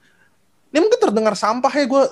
ini 0.73 0.81
mungkin 0.83 0.99
terdengar 0.99 1.37
sampah 1.37 1.69
ya 1.71 1.85
gue 1.85 2.03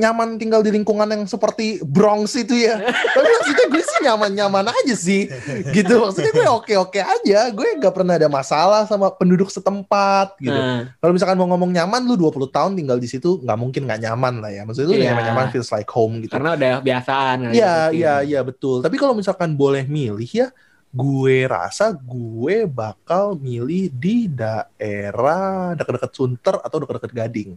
nyaman 0.00 0.40
tinggal 0.40 0.64
di 0.64 0.72
lingkungan 0.72 1.04
yang 1.04 1.28
seperti 1.28 1.84
Bronx 1.84 2.32
itu 2.34 2.56
ya. 2.56 2.80
Tapi 3.14 3.28
maksudnya 3.28 3.66
gue 3.68 3.82
sih 3.84 3.98
nyaman-nyaman 4.00 4.66
aja 4.72 4.94
sih, 4.96 5.28
gitu. 5.76 6.00
Maksudnya 6.00 6.32
gue 6.32 6.48
oke-oke 6.48 6.96
aja. 6.98 7.52
Gue 7.52 7.76
nggak 7.76 7.92
pernah 7.92 8.16
ada 8.16 8.26
masalah 8.26 8.88
sama 8.88 9.12
penduduk 9.12 9.52
setempat 9.52 10.40
gitu. 10.40 10.56
Nah, 10.56 10.88
Kalau 10.96 11.12
misalkan 11.12 11.36
mau 11.36 11.46
ngomong 11.52 11.70
nyaman, 11.70 12.00
lu 12.02 12.16
20 12.16 12.48
tahun 12.48 12.72
tinggal 12.74 12.96
di 12.96 13.06
situ 13.06 13.38
nggak 13.38 13.58
mungkin 13.60 13.84
nggak 13.84 14.00
nyaman 14.00 14.40
lah 14.40 14.50
ya. 14.50 14.62
Maksudnya 14.64 14.88
lu 14.88 14.96
Iya. 14.96 15.12
nyaman-nyaman 15.12 15.46
feels 15.52 15.68
like 15.70 15.88
home 15.92 16.24
gitu. 16.24 16.32
karena 16.32 16.56
udah 16.56 16.74
biasaan 16.80 17.36
kan, 17.46 17.52
Iya, 17.52 17.74
gitu. 17.92 17.96
iya, 18.00 18.14
iya 18.24 18.40
betul. 18.40 18.80
Tapi 18.80 18.96
kalau 18.96 19.12
misalkan 19.12 19.52
boleh 19.52 19.84
milih 19.84 20.30
ya, 20.32 20.48
gue 20.90 21.46
rasa 21.46 21.94
gue 21.94 22.66
bakal 22.66 23.38
milih 23.38 23.94
di 23.94 24.26
daerah 24.26 25.78
dekat-dekat 25.78 26.10
Sunter 26.10 26.58
atau 26.58 26.82
dekat-dekat 26.82 27.12
Gading 27.14 27.50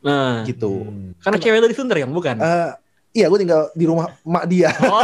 nah 0.00 0.42
gitu. 0.42 0.84
Hmm. 0.84 1.12
karena 1.20 1.36
cewek 1.36 1.58
lu 1.58 1.68
di 1.68 1.76
Sunter 1.76 1.96
ya 1.96 2.06
bukan 2.06 2.36
Eh, 2.36 2.70
iya, 3.12 3.26
gue 3.26 3.38
tinggal 3.38 3.68
di 3.72 3.84
rumah 3.84 4.06
mak 4.22 4.46
dia. 4.46 4.70
Oh, 4.80 5.02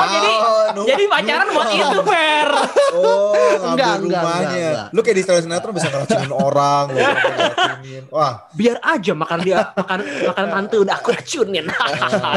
oh 0.00 0.06
jadi 0.06 0.30
Oh, 0.74 0.82
jadi 0.82 1.04
pacaran 1.06 1.46
buat 1.50 1.70
itu 1.76 1.98
Fer. 2.02 2.50
Oh, 2.92 3.30
Enggak, 3.70 3.94
enggak, 4.00 4.22
rumahnya. 4.22 4.48
enggak, 4.48 4.70
enggak. 4.70 4.86
Lu 4.90 5.00
kayak 5.00 5.14
di 5.14 5.22
sinetron 5.22 5.42
sinetron 5.44 5.72
bisa 5.72 5.88
ngeracunin 5.88 6.32
orang, 6.46 6.84
lu 6.88 6.98
ngeracunin. 6.98 8.02
Wah, 8.08 8.34
Biar 8.50 8.76
aja 8.80 9.12
makan 9.12 9.38
dia 9.40 9.58
makan 9.72 9.98
makan 10.24 10.44
tante 10.48 10.76
udah 10.78 10.94
aku 10.94 11.08
racunin 11.10 11.66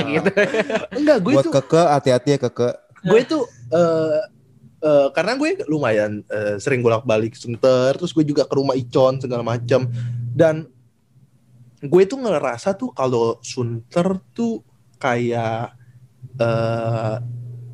gitu. 0.07 0.29
Enggak, 0.93 1.17
gue 1.19 1.33
buat 1.33 1.43
itu 1.43 1.49
keke 1.51 1.81
hati-hati 1.87 2.29
ya 2.29 2.39
keke. 2.39 2.69
gue 2.99 3.19
itu 3.19 3.37
eh 3.71 4.19
eh, 4.79 5.07
karena 5.11 5.33
gue 5.33 5.49
lumayan 5.65 6.11
eh, 6.27 6.55
sering 6.57 6.81
bolak-balik 6.81 7.33
Sunter, 7.33 7.93
terus 7.93 8.11
gue 8.11 8.21
juga 8.21 8.43
ke 8.43 8.53
rumah 8.53 8.73
Icon 8.73 9.17
segala 9.17 9.41
macam 9.41 9.89
dan 10.33 10.69
gue 11.77 12.03
tuh 12.09 12.17
ngerasa 12.17 12.73
tuh 12.73 12.89
kalau 12.93 13.37
Sunter 13.45 14.17
tuh 14.33 14.65
kayak 14.97 15.77
eh 16.37 17.15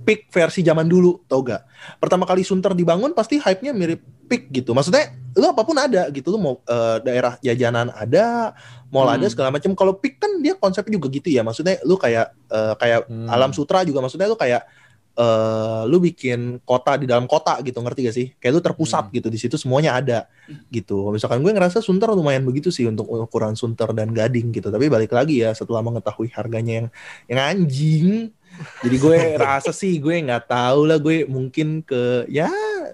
peak 0.03 0.27
versi 0.35 0.59
zaman 0.59 0.83
dulu, 0.83 1.23
tau 1.31 1.39
gak? 1.39 1.63
Pertama 1.95 2.27
kali 2.27 2.43
Sunter 2.43 2.75
dibangun 2.75 3.15
pasti 3.15 3.39
hype-nya 3.39 3.71
mirip 3.71 4.03
peak 4.27 4.51
gitu. 4.51 4.75
Maksudnya 4.75 5.15
lu 5.39 5.47
apa 5.47 5.63
pun 5.63 5.79
ada 5.79 6.11
gitu, 6.11 6.35
lu 6.35 6.39
mau 6.43 6.59
eh, 6.67 6.97
daerah 7.07 7.39
jajanan 7.39 7.87
ada, 7.95 8.51
mall 8.91 9.07
Hmm. 9.07 9.15
ada 9.15 9.31
segala 9.31 9.49
macam. 9.55 9.71
Kalau 9.71 9.95
peak 9.95 10.19
kan 10.19 10.43
dia 10.43 10.59
konsepnya 10.59 10.99
juga 10.99 11.07
gitu 11.07 11.31
ya. 11.31 11.39
Maksudnya 11.39 11.79
lu 11.87 11.95
kayak 11.95 12.35
eh, 12.51 12.73
kayak 12.75 13.07
Hmm. 13.07 13.31
Alam 13.31 13.55
Sutra 13.55 13.87
juga 13.87 14.03
maksudnya 14.03 14.27
lu 14.27 14.35
kayak 14.35 14.67
eh 15.13 15.81
lu 15.85 16.01
bikin 16.01 16.57
kota 16.65 16.97
di 16.97 17.05
dalam 17.05 17.29
kota 17.29 17.61
gitu 17.61 17.77
ngerti 17.79 17.99
gak 18.09 18.15
sih? 18.15 18.27
Kayak 18.41 18.53
lu 18.57 18.61
terpusat 18.65 19.05
Hmm. 19.09 19.15
gitu 19.15 19.27
di 19.29 19.37
situ 19.37 19.55
semuanya 19.61 19.97
ada 19.97 20.19
gitu. 20.73 21.13
Misalkan 21.13 21.45
gue 21.45 21.53
ngerasa 21.53 21.79
Sunter 21.85 22.09
lumayan 22.13 22.41
begitu 22.43 22.73
sih 22.73 22.89
untuk 22.89 23.05
ukuran 23.05 23.53
Sunter 23.53 23.93
dan 23.93 24.09
Gading 24.09 24.49
gitu. 24.49 24.73
Tapi 24.73 24.89
balik 24.89 25.13
lagi 25.13 25.45
ya 25.45 25.53
setelah 25.53 25.85
mengetahui 25.85 26.33
harganya 26.33 26.73
yang 26.73 26.87
yang 27.29 27.39
anjing 27.41 28.33
jadi 28.85 28.95
gue 29.01 29.17
rasa 29.45 29.73
sih 29.73 29.97
gue 29.97 30.13
nggak 30.13 30.45
tahu 30.49 30.85
lah 30.85 30.97
gue 31.01 31.25
mungkin 31.25 31.81
ke 31.81 32.29
ya 32.29 32.49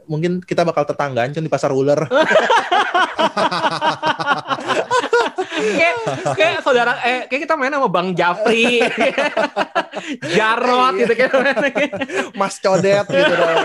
mungkin 0.07 0.39
kita 0.41 0.63
bakal 0.63 0.87
tetanggaan 0.87 1.35
kan 1.35 1.43
di 1.43 1.51
pasar 1.51 1.75
ular 1.75 2.07
kayak 5.59 5.95
kayak 6.33 6.57
saudara 6.59 6.93
eh 7.01 7.19
kayak 7.25 7.41
kita 7.43 7.53
main 7.53 7.69
sama 7.69 7.87
Bang 7.87 8.11
Jafri 8.11 8.79
Jarot 10.35 10.93
gitu 10.95 11.13
kayak 11.13 11.31
Mas 12.33 12.55
Codet 12.57 13.05
gitu 13.05 13.33
dong. 13.33 13.57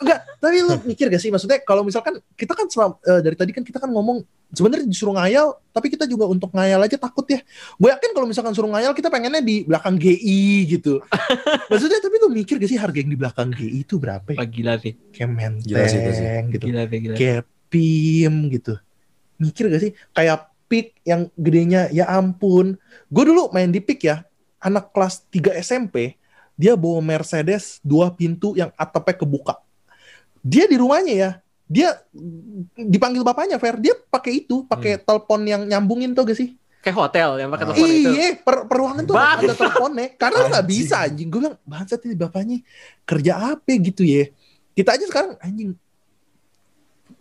Enggak, 0.00 0.18
tapi 0.38 0.56
lu 0.60 0.74
mikir 0.84 1.06
gak 1.08 1.20
sih 1.20 1.28
maksudnya 1.28 1.60
kalau 1.60 1.82
misalkan 1.82 2.18
kita 2.34 2.52
kan 2.52 2.66
selam- 2.66 2.98
eh, 3.02 3.20
dari 3.20 3.36
tadi 3.36 3.50
kan 3.52 3.62
kita 3.62 3.76
kan 3.76 3.88
ngomong 3.88 4.22
sebenarnya 4.50 4.82
disuruh 4.82 5.14
ngayal, 5.14 5.54
tapi 5.70 5.86
kita 5.88 6.04
juga 6.04 6.26
untuk 6.26 6.50
ngayal 6.50 6.82
aja 6.82 6.98
takut 6.98 7.22
ya. 7.24 7.38
Gue 7.76 7.88
yakin 7.88 8.10
kalau 8.10 8.26
misalkan 8.26 8.50
suruh 8.50 8.66
ngayal 8.68 8.90
kita 8.92 9.06
pengennya 9.06 9.38
di 9.38 9.62
belakang 9.62 9.94
GI 9.94 10.42
gitu. 10.68 10.98
maksudnya 11.70 12.00
tapi 12.00 12.16
lu 12.18 12.28
mikir 12.30 12.58
gak 12.58 12.70
sih 12.70 12.78
harga 12.80 12.98
yang 12.98 13.10
di 13.10 13.18
belakang 13.18 13.48
GI 13.52 13.84
itu 13.84 13.94
berapa 13.96 14.26
ya? 14.34 14.42
Gila 14.42 14.74
sih 14.80 14.92
Kayak 15.14 15.62
Gila 15.62 15.84
sih 15.86 15.98
gitu. 16.50 16.64
gila 16.66 16.82
sih 16.88 16.98
gila 16.98 17.14
Kayak 17.14 17.42
PIM 17.70 18.34
gitu. 18.50 18.74
Mikir 19.38 19.64
gak 19.70 19.80
sih 19.80 19.90
kayak 20.10 20.49
PIK 20.70 20.86
yang 21.02 21.26
gedenya 21.34 21.90
ya 21.90 22.06
ampun. 22.06 22.78
Gue 23.10 23.24
dulu 23.26 23.50
main 23.50 23.74
di 23.74 23.82
PIK 23.82 24.00
ya, 24.06 24.16
anak 24.62 24.94
kelas 24.94 25.26
3 25.34 25.58
SMP, 25.58 26.14
dia 26.54 26.78
bawa 26.78 27.02
Mercedes 27.02 27.82
dua 27.82 28.14
pintu 28.14 28.54
yang 28.54 28.70
atapnya 28.78 29.18
kebuka. 29.18 29.58
Dia 30.40 30.70
di 30.70 30.78
rumahnya 30.78 31.14
ya, 31.18 31.30
dia 31.66 31.98
dipanggil 32.78 33.26
bapaknya 33.26 33.58
Fer, 33.58 33.76
dia 33.82 33.98
pakai 34.08 34.46
itu, 34.46 34.62
pakai 34.64 34.96
telepon 35.02 35.42
yang 35.42 35.66
nyambungin 35.66 36.14
tuh 36.14 36.22
gak 36.24 36.38
sih? 36.38 36.54
kayak 36.80 36.96
hotel 36.96 37.36
yang 37.36 37.52
pakai 37.52 37.64
telepon 37.68 37.88
itu 37.92 38.08
Iya, 38.08 38.26
per, 38.40 38.56
per 38.64 38.76
ruangan 38.80 39.04
tuh 39.04 39.14
Bang. 39.14 39.36
ada 39.36 39.52
teleponnya. 39.52 40.08
Karena 40.16 40.40
nggak 40.48 40.66
bisa 40.66 40.96
anjing. 41.04 41.28
Gue 41.28 41.40
bilang, 41.44 41.56
bangsat 41.68 42.00
ini 42.08 42.14
bapaknya 42.16 42.58
kerja 43.04 43.32
apa 43.36 43.72
gitu 43.76 44.02
ya. 44.02 44.32
Kita 44.72 44.96
aja 44.96 45.04
sekarang 45.04 45.36
anjing. 45.44 45.76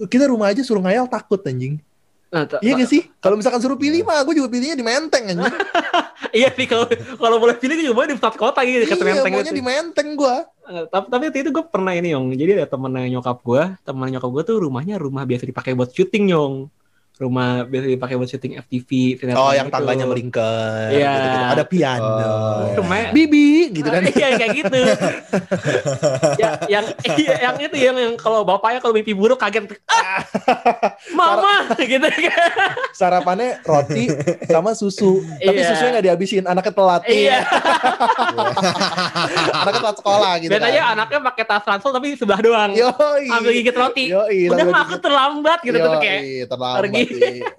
Kita 0.08 0.32
rumah 0.32 0.48
aja 0.48 0.64
suruh 0.64 0.80
ngayal 0.80 1.12
takut 1.12 1.44
anjing. 1.44 1.84
Nah, 2.30 2.46
Iya 2.62 2.78
gak 2.78 2.90
sih? 2.94 3.02
Kalau 3.18 3.36
misalkan 3.42 3.58
suruh 3.58 3.80
pilih 3.80 4.06
mah, 4.06 4.22
gue 4.22 4.38
juga 4.38 4.54
pilihnya 4.54 4.78
di 4.78 4.86
Menteng 4.86 5.34
anjing. 5.34 5.50
iya 6.38 6.54
sih 6.54 6.70
kalau 6.70 6.86
kalau 7.18 7.42
boleh 7.42 7.58
pilih 7.58 7.74
gue 7.82 7.86
juga 7.90 7.96
mau 7.98 8.06
di 8.06 8.14
pusat 8.14 8.38
kota 8.38 8.62
gitu 8.62 8.86
iya, 8.86 8.94
Menteng 9.02 9.34
maunya 9.34 9.50
itu. 9.50 9.58
di 9.58 9.66
Menteng 9.66 10.10
gue. 10.14 10.36
Eh, 10.70 10.86
tapi 10.94 11.10
tapi 11.10 11.24
waktu 11.34 11.40
itu 11.42 11.50
gue 11.50 11.66
pernah 11.66 11.98
ini 11.98 12.14
yong 12.14 12.30
jadi 12.38 12.62
ada 12.62 12.68
temen 12.70 12.94
nyokap 12.94 13.42
gue 13.42 13.64
temen 13.82 14.08
nyokap 14.14 14.30
gue 14.30 14.44
tuh 14.46 14.58
rumahnya 14.62 15.02
rumah 15.02 15.26
biasa 15.26 15.50
dipakai 15.50 15.74
buat 15.74 15.90
syuting 15.90 16.30
yong 16.30 16.54
rumah 17.20 17.62
biasa 17.62 17.86
dipakai 17.90 18.16
buat 18.16 18.26
syuting 18.26 18.58
FTV 18.58 18.90
Oh, 19.36 19.52
yang 19.52 19.68
gitu. 19.68 19.76
tangganya 19.76 20.06
melingkar. 20.08 20.88
Iya. 20.88 21.12
gitu-gitu. 21.12 21.38
Ada 21.52 21.64
piano. 21.66 22.16
Oh, 22.16 22.58
Rumahnya- 22.80 23.12
Bibi, 23.12 23.50
gitu 23.76 23.86
kan. 23.86 24.02
Iya 24.02 24.28
kayak 24.34 24.52
gitu. 24.56 24.80
ya, 26.42 26.50
yang 26.70 26.86
iya, 27.14 27.34
yang 27.44 27.54
itu 27.60 27.76
yang 27.76 27.94
yang 27.94 28.14
kalau 28.16 28.42
bapaknya 28.42 28.80
kalau 28.80 28.94
mimpi 28.94 29.12
buruk 29.12 29.36
kaget. 29.36 29.68
Ah, 29.86 30.24
mama 31.12 31.68
gitu 31.76 32.08
kan. 32.08 32.50
Sarapannya 32.96 33.60
roti 33.62 34.08
sama 34.48 34.72
susu. 34.72 35.20
Tapi 35.38 35.56
Iya. 35.56 35.68
susunya 35.70 35.90
nggak 35.94 36.06
dihabisin, 36.06 36.44
anaknya 36.46 36.72
telat. 36.72 37.02
Iya. 37.04 37.38
anaknya 39.54 39.80
telat 39.82 39.98
sekolah 39.98 40.32
gitu 40.40 40.50
Biasanya 40.52 40.82
kan. 40.82 40.94
anaknya 40.96 41.20
pakai 41.26 41.44
tas 41.44 41.64
ransel 41.66 41.92
tapi 41.92 42.08
sebelah 42.16 42.40
doang. 42.40 42.70
Yoi. 42.72 43.26
Ambil 43.30 43.52
gigit 43.54 43.76
roti. 43.76 44.06
Yoi, 44.08 44.48
Udah 44.48 44.66
aku 44.80 44.96
terlambat 44.98 45.60
gitu 45.62 45.76
tapi 45.76 45.98
kayak. 46.00 46.22
Yoi, 46.22 46.36
terlambat. 46.48 46.80
pergi. 46.82 47.04
Iya. 47.10 47.50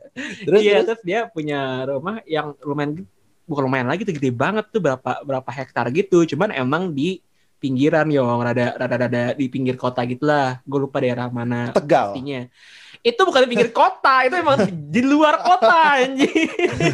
Terus, 0.47 0.61
iya, 0.61 0.73
terus? 0.81 0.87
terus 0.87 1.01
dia 1.07 1.21
punya 1.31 1.87
rumah 1.87 2.23
yang 2.27 2.55
lumayan 2.65 3.07
bukan 3.47 3.63
lumayan 3.67 3.89
lagi 3.91 4.07
tuh 4.07 4.15
gede 4.15 4.31
banget 4.31 4.71
tuh 4.71 4.81
berapa 4.83 5.23
berapa 5.27 5.51
hektar 5.51 5.87
gitu. 5.91 6.23
Cuman 6.35 6.55
emang 6.55 6.91
di 6.95 7.23
pinggiran 7.61 8.09
yong 8.09 8.41
rada 8.41 8.73
rada 8.79 8.97
rada 8.97 9.23
di 9.37 9.47
pinggir 9.51 9.77
kota 9.77 10.03
gitulah. 10.07 10.63
Gue 10.65 10.87
lupa 10.87 11.03
daerah 11.03 11.29
mana 11.29 11.75
Tegal. 11.75 12.15
pastinya. 12.15 12.47
Itu 13.01 13.25
bukan 13.25 13.49
di 13.49 13.49
pinggir 13.49 13.71
kota, 13.73 14.29
itu 14.29 14.37
emang 14.37 14.61
di 14.69 15.01
luar 15.01 15.41
kota 15.41 16.05
anjing. 16.05 16.49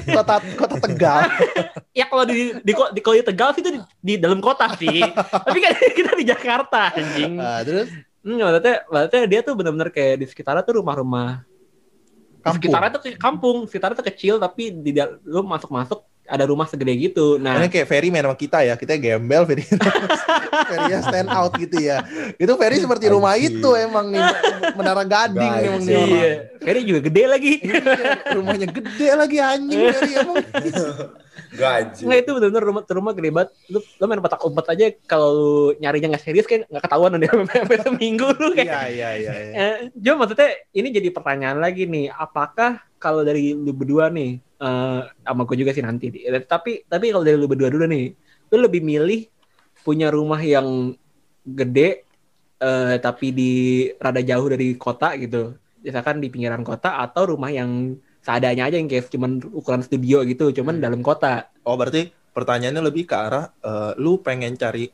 Kota 0.07 0.35
kota 0.55 0.75
Tegal. 0.79 1.19
ya 1.99 2.07
kalau 2.07 2.23
di 2.27 2.55
di, 2.63 2.73
di 2.73 3.01
kalau 3.03 3.17
di 3.19 3.25
Tegal 3.27 3.51
sih 3.55 3.63
itu 3.63 3.71
di, 3.75 3.81
di 4.03 4.15
dalam 4.19 4.39
kota 4.39 4.71
sih. 4.79 5.03
Tapi 5.17 5.59
kan 5.59 5.73
kita 5.99 6.11
di 6.15 6.25
Jakarta 6.25 6.95
anjing. 6.95 7.43
Ah, 7.43 7.63
terus 7.67 7.91
Hmm, 8.27 8.43
maksudnya, 8.43 8.83
maksudnya 8.91 9.23
dia 9.31 9.41
tuh 9.47 9.55
benar-benar 9.55 9.95
kayak 9.95 10.19
di 10.19 10.27
sekitarnya 10.27 10.67
tuh 10.67 10.83
rumah-rumah 10.83 11.47
kampung. 12.47 12.57
sekitarnya 12.63 12.91
tuh 12.95 13.03
kampung, 13.19 13.57
sekitarnya 13.67 13.97
tuh 13.99 14.07
kecil 14.07 14.35
tapi 14.39 14.71
di 14.71 14.95
lu 15.27 15.43
masuk-masuk 15.43 16.07
ada 16.27 16.45
rumah 16.47 16.67
segede 16.67 16.93
gitu. 16.99 17.39
Nah, 17.39 17.63
Ini 17.63 17.71
kayak 17.71 17.87
Ferry 17.89 18.09
main 18.11 18.27
sama 18.27 18.37
kita 18.37 18.63
ya, 18.67 18.75
kita 18.75 18.99
gembel 18.99 19.47
Ferry. 19.47 19.65
Ferry 20.71 20.93
stand 21.03 21.31
out 21.31 21.53
gitu 21.57 21.77
ya. 21.79 22.03
Itu 22.37 22.53
Ferry 22.59 22.83
seperti 22.83 23.09
rumah 23.11 23.39
Anjing. 23.39 23.63
itu 23.63 23.71
emang 23.79 24.11
nih 24.11 24.27
menara 24.75 25.05
gading 25.07 25.53
Guys, 25.53 25.63
memang 25.65 25.83
nih 25.83 25.91
iya. 25.91 25.99
orang. 26.03 26.19
iya, 26.19 26.33
Ferry 26.61 26.81
juga 26.83 27.01
gede 27.07 27.25
lagi. 27.25 27.53
Iya, 27.63 27.83
rumahnya 28.37 28.69
gede 28.69 29.09
lagi 29.15 29.37
anjing 29.39 29.81
Ferry 29.95 30.13
emang. 30.19 30.37
Gaji. 31.57 32.03
Nggak 32.05 32.19
itu 32.27 32.31
benar-benar 32.37 32.65
rumah 32.65 32.83
rumah 32.85 33.13
gede 33.17 33.31
banget. 33.33 33.51
Lu, 33.73 33.79
lu 33.81 34.05
main 34.09 34.21
petak 34.21 34.43
umpet 34.45 34.67
aja 34.73 34.87
kalau 35.09 35.37
nyarinya 35.79 36.17
nggak 36.17 36.25
serius 36.25 36.47
kan 36.49 36.67
nggak 36.69 36.83
ketahuan 36.85 37.17
udah 37.17 37.31
sampai 37.55 37.79
seminggu 37.81 38.27
lu 38.37 38.49
kayak. 38.53 38.93
Iya 38.93 39.11
iya 39.17 39.33
iya. 39.33 39.33
Eh, 39.55 39.75
cuma 39.97 40.27
maksudnya 40.27 40.51
ini 40.77 40.89
jadi 40.93 41.09
pertanyaan 41.13 41.59
lagi 41.59 41.89
nih, 41.89 42.13
apakah 42.13 42.83
kalau 43.01 43.23
dari 43.23 43.53
lu 43.57 43.73
berdua 43.73 44.09
nih, 44.13 44.41
eh 44.57 45.01
sama 45.25 45.43
gue 45.45 45.57
juga 45.61 45.73
sih 45.77 45.85
nanti, 45.85 46.09
Eh, 46.13 46.45
tapi 46.45 46.85
tapi 46.89 47.13
kalau 47.13 47.25
dari 47.25 47.37
lu 47.37 47.49
berdua 47.49 47.69
dulu 47.69 47.85
nih, 47.85 48.13
lu 48.53 48.57
lebih 48.65 48.81
milih 48.81 49.29
punya 49.85 50.09
rumah 50.09 50.41
yang 50.41 50.97
gede 51.45 52.03
eh, 52.59 52.97
tapi 52.99 53.31
di 53.37 53.53
rada 54.01 54.25
jauh 54.25 54.49
dari 54.49 54.75
kota 54.81 55.13
gitu, 55.21 55.55
misalkan 55.85 56.19
di 56.25 56.33
pinggiran 56.33 56.65
kota 56.65 56.99
atau 57.05 57.37
rumah 57.37 57.53
yang 57.53 57.95
seadanya 58.25 58.67
aja 58.67 58.81
yang 58.81 58.91
kayak 58.91 59.13
cuman 59.13 59.39
ukuran 59.55 59.85
studio 59.85 60.25
gitu, 60.27 60.51
cuman 60.51 60.81
dalam 60.81 61.05
kota. 61.05 61.53
Oh 61.63 61.77
berarti 61.79 62.11
pertanyaannya 62.33 62.83
lebih 62.83 63.07
ke 63.07 63.15
arah 63.15 63.53
eh, 63.61 63.93
lu 64.01 64.19
pengen 64.25 64.57
cari 64.57 64.89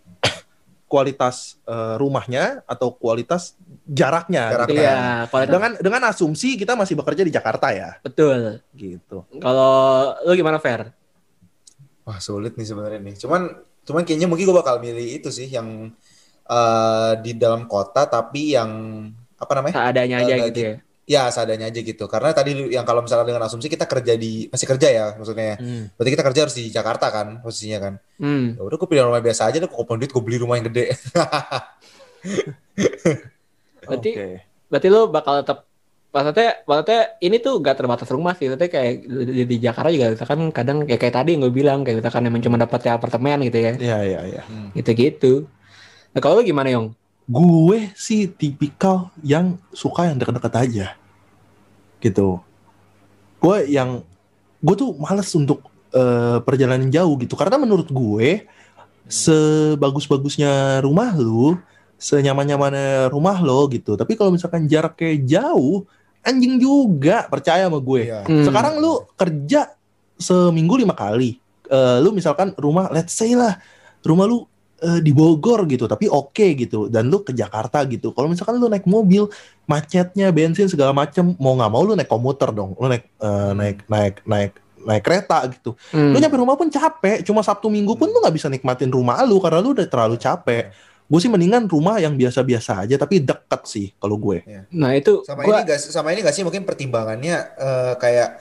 kualitas 0.92 1.56
eh, 1.64 1.96
rumahnya 1.96 2.60
atau 2.68 2.92
kualitas 2.92 3.56
jaraknya. 3.88 4.52
Jarak. 4.52 4.68
gitu 4.68 4.76
kan? 4.76 4.84
Iya, 4.84 5.00
kualitas 5.32 5.52
Dengan 5.56 5.70
dengan 5.80 6.02
asumsi 6.12 6.60
kita 6.60 6.76
masih 6.76 6.94
bekerja 7.00 7.24
di 7.24 7.32
Jakarta 7.32 7.72
ya, 7.72 7.96
betul. 8.04 8.60
gitu. 8.76 9.24
Kalau 9.40 9.72
lu 10.28 10.36
gimana 10.36 10.60
Fer? 10.60 10.92
Wah 12.04 12.20
sulit 12.20 12.52
nih 12.60 12.66
sebenarnya 12.68 13.00
nih. 13.00 13.16
Cuman 13.16 13.42
cuman 13.82 14.02
kayaknya 14.04 14.28
mungkin 14.28 14.44
gue 14.44 14.56
bakal 14.56 14.76
milih 14.78 15.22
itu 15.22 15.32
sih 15.32 15.48
yang 15.48 15.88
eh, 16.44 17.12
di 17.24 17.32
dalam 17.40 17.64
kota 17.64 18.04
tapi 18.04 18.52
yang 18.52 18.70
apa 19.40 19.52
namanya? 19.56 19.74
Seadanya 19.74 20.16
aja 20.20 20.34
Eh, 20.36 20.42
gitu 20.52 20.60
ya. 20.60 20.74
Ya 21.02 21.26
seadanya 21.34 21.66
aja 21.66 21.80
gitu. 21.82 22.06
Karena 22.06 22.30
tadi 22.30 22.54
yang 22.70 22.86
kalau 22.86 23.02
misalnya 23.02 23.26
dengan 23.26 23.42
asumsi 23.44 23.66
kita 23.66 23.90
kerja 23.90 24.14
di 24.14 24.46
masih 24.46 24.66
kerja 24.70 24.88
ya 24.88 25.04
maksudnya. 25.18 25.58
Berarti 25.98 26.10
kita 26.14 26.22
kerja 26.22 26.40
harus 26.46 26.54
di 26.54 26.64
Jakarta 26.70 27.10
kan 27.10 27.42
posisinya 27.42 27.78
kan. 27.82 27.94
Hmm. 28.22 28.54
Ya 28.54 28.62
udah 28.62 28.76
gue 28.78 28.88
pilih 28.88 29.10
rumah 29.10 29.18
biasa 29.18 29.50
aja 29.50 29.58
deh. 29.58 29.66
Kok 29.66 29.98
duit 29.98 30.14
gue 30.14 30.22
beli 30.22 30.38
rumah 30.38 30.56
yang 30.62 30.70
gede. 30.70 30.94
Berarti 33.82 34.10
Oke. 34.14 34.28
berarti 34.70 34.88
lu 34.88 35.10
bakal 35.10 35.42
tetap 35.42 35.66
maksudnya 36.12 36.60
maksudnya 36.68 37.00
ini 37.18 37.36
tuh 37.40 37.58
gak 37.58 37.76
terbatas 37.82 38.08
rumah 38.12 38.36
sih 38.36 38.46
maksudnya 38.46 38.70
kayak 38.70 38.92
di, 39.26 39.42
di 39.48 39.56
Jakarta 39.58 39.88
juga 39.90 40.12
misalkan 40.12 40.40
kadang 40.52 40.78
kayak 40.84 41.00
kayak 41.00 41.14
tadi 41.18 41.30
yang 41.34 41.40
gue 41.48 41.52
bilang 41.52 41.78
kayak 41.82 42.04
misalkan 42.04 42.28
emang 42.28 42.44
cuma 42.44 42.56
dapat 42.60 42.80
ya 42.84 42.92
apartemen 43.00 43.42
gitu 43.48 43.58
ya 43.58 43.72
Iya 43.74 43.98
iya 44.04 44.20
iya. 44.28 44.42
gitu 44.76 44.90
gitu 44.92 45.32
nah 46.12 46.20
kalau 46.20 46.40
lu 46.40 46.44
gimana 46.44 46.68
Yong 46.68 46.92
Gue 47.30 47.90
sih 47.94 48.26
tipikal 48.26 49.14
yang 49.22 49.58
suka 49.70 50.10
yang 50.10 50.18
deket-deket 50.18 50.54
aja. 50.58 50.86
Gitu. 52.02 52.42
Gue 53.38 53.56
yang 53.70 54.02
gue 54.62 54.74
tuh 54.78 54.94
males 54.98 55.30
untuk 55.34 55.62
eh, 55.94 56.38
perjalanan 56.42 56.90
jauh 56.90 57.14
gitu 57.18 57.34
karena 57.34 57.58
menurut 57.58 57.90
gue 57.90 58.46
sebagus-bagusnya 59.10 60.82
rumah 60.82 61.10
lu, 61.18 61.58
senyaman-nyamannya 61.98 63.10
rumah 63.10 63.38
lo 63.42 63.66
gitu. 63.70 63.98
Tapi 63.98 64.14
kalau 64.14 64.34
misalkan 64.34 64.66
jaraknya 64.70 65.42
jauh, 65.42 65.86
anjing 66.22 66.58
juga 66.58 67.26
percaya 67.26 67.66
sama 67.66 67.78
gue. 67.82 68.02
Iya. 68.10 68.22
Hmm. 68.26 68.46
Sekarang 68.46 68.78
lu 68.78 69.06
kerja 69.18 69.74
seminggu 70.18 70.78
lima 70.78 70.94
kali. 70.94 71.38
Eh, 71.66 71.98
lu 72.02 72.14
misalkan 72.14 72.54
rumah, 72.58 72.90
let's 72.90 73.14
say 73.14 73.34
lah, 73.34 73.58
rumah 74.06 74.26
lu 74.26 74.46
eh, 74.82 75.00
di 75.00 75.14
Bogor 75.14 75.64
gitu, 75.70 75.86
tapi 75.86 76.10
oke 76.10 76.58
gitu, 76.58 76.90
dan 76.90 77.06
lu 77.06 77.22
ke 77.22 77.30
Jakarta 77.30 77.86
gitu. 77.86 78.10
Kalau 78.10 78.26
misalkan 78.26 78.58
lu 78.58 78.66
naik 78.66 78.84
mobil, 78.84 79.30
macetnya, 79.70 80.34
bensin 80.34 80.66
segala 80.66 80.90
macem, 80.90 81.38
mau 81.38 81.54
nggak 81.54 81.70
mau 81.70 81.82
lu 81.86 81.94
naik 81.94 82.10
komuter 82.10 82.50
dong, 82.50 82.74
lu 82.74 82.90
naik 82.90 83.06
eh, 83.06 83.52
naik 83.54 83.78
naik 83.86 84.14
naik 84.26 84.52
naik 84.82 85.02
kereta 85.06 85.46
gitu. 85.46 85.78
Hmm. 85.94 86.10
Lu 86.10 86.18
nyampe 86.18 86.34
rumah 86.34 86.58
pun 86.58 86.66
capek, 86.66 87.22
cuma 87.22 87.46
Sabtu 87.46 87.70
Minggu 87.70 87.94
pun 87.94 88.10
lu 88.10 88.18
nggak 88.18 88.34
bisa 88.34 88.50
nikmatin 88.50 88.90
rumah 88.90 89.22
lu 89.22 89.38
karena 89.38 89.62
lu 89.62 89.70
udah 89.72 89.86
terlalu 89.86 90.18
capek. 90.18 90.74
gue 91.12 91.20
sih 91.20 91.28
mendingan 91.28 91.68
rumah 91.68 92.00
yang 92.00 92.16
biasa-biasa 92.16 92.88
aja 92.88 92.96
tapi 92.96 93.20
deket 93.20 93.62
sih 93.68 93.92
kalau 94.00 94.16
gue. 94.16 94.40
Nah 94.72 94.96
itu 94.96 95.20
Sama 95.28 95.44
gua 95.44 95.60
ini 95.60 95.68
gak 95.68 95.78
sama 95.84 96.08
ini 96.16 96.24
gak 96.24 96.32
sih 96.32 96.40
mungkin 96.40 96.64
pertimbangannya 96.64 97.36
eh, 97.52 97.94
kayak 98.00 98.40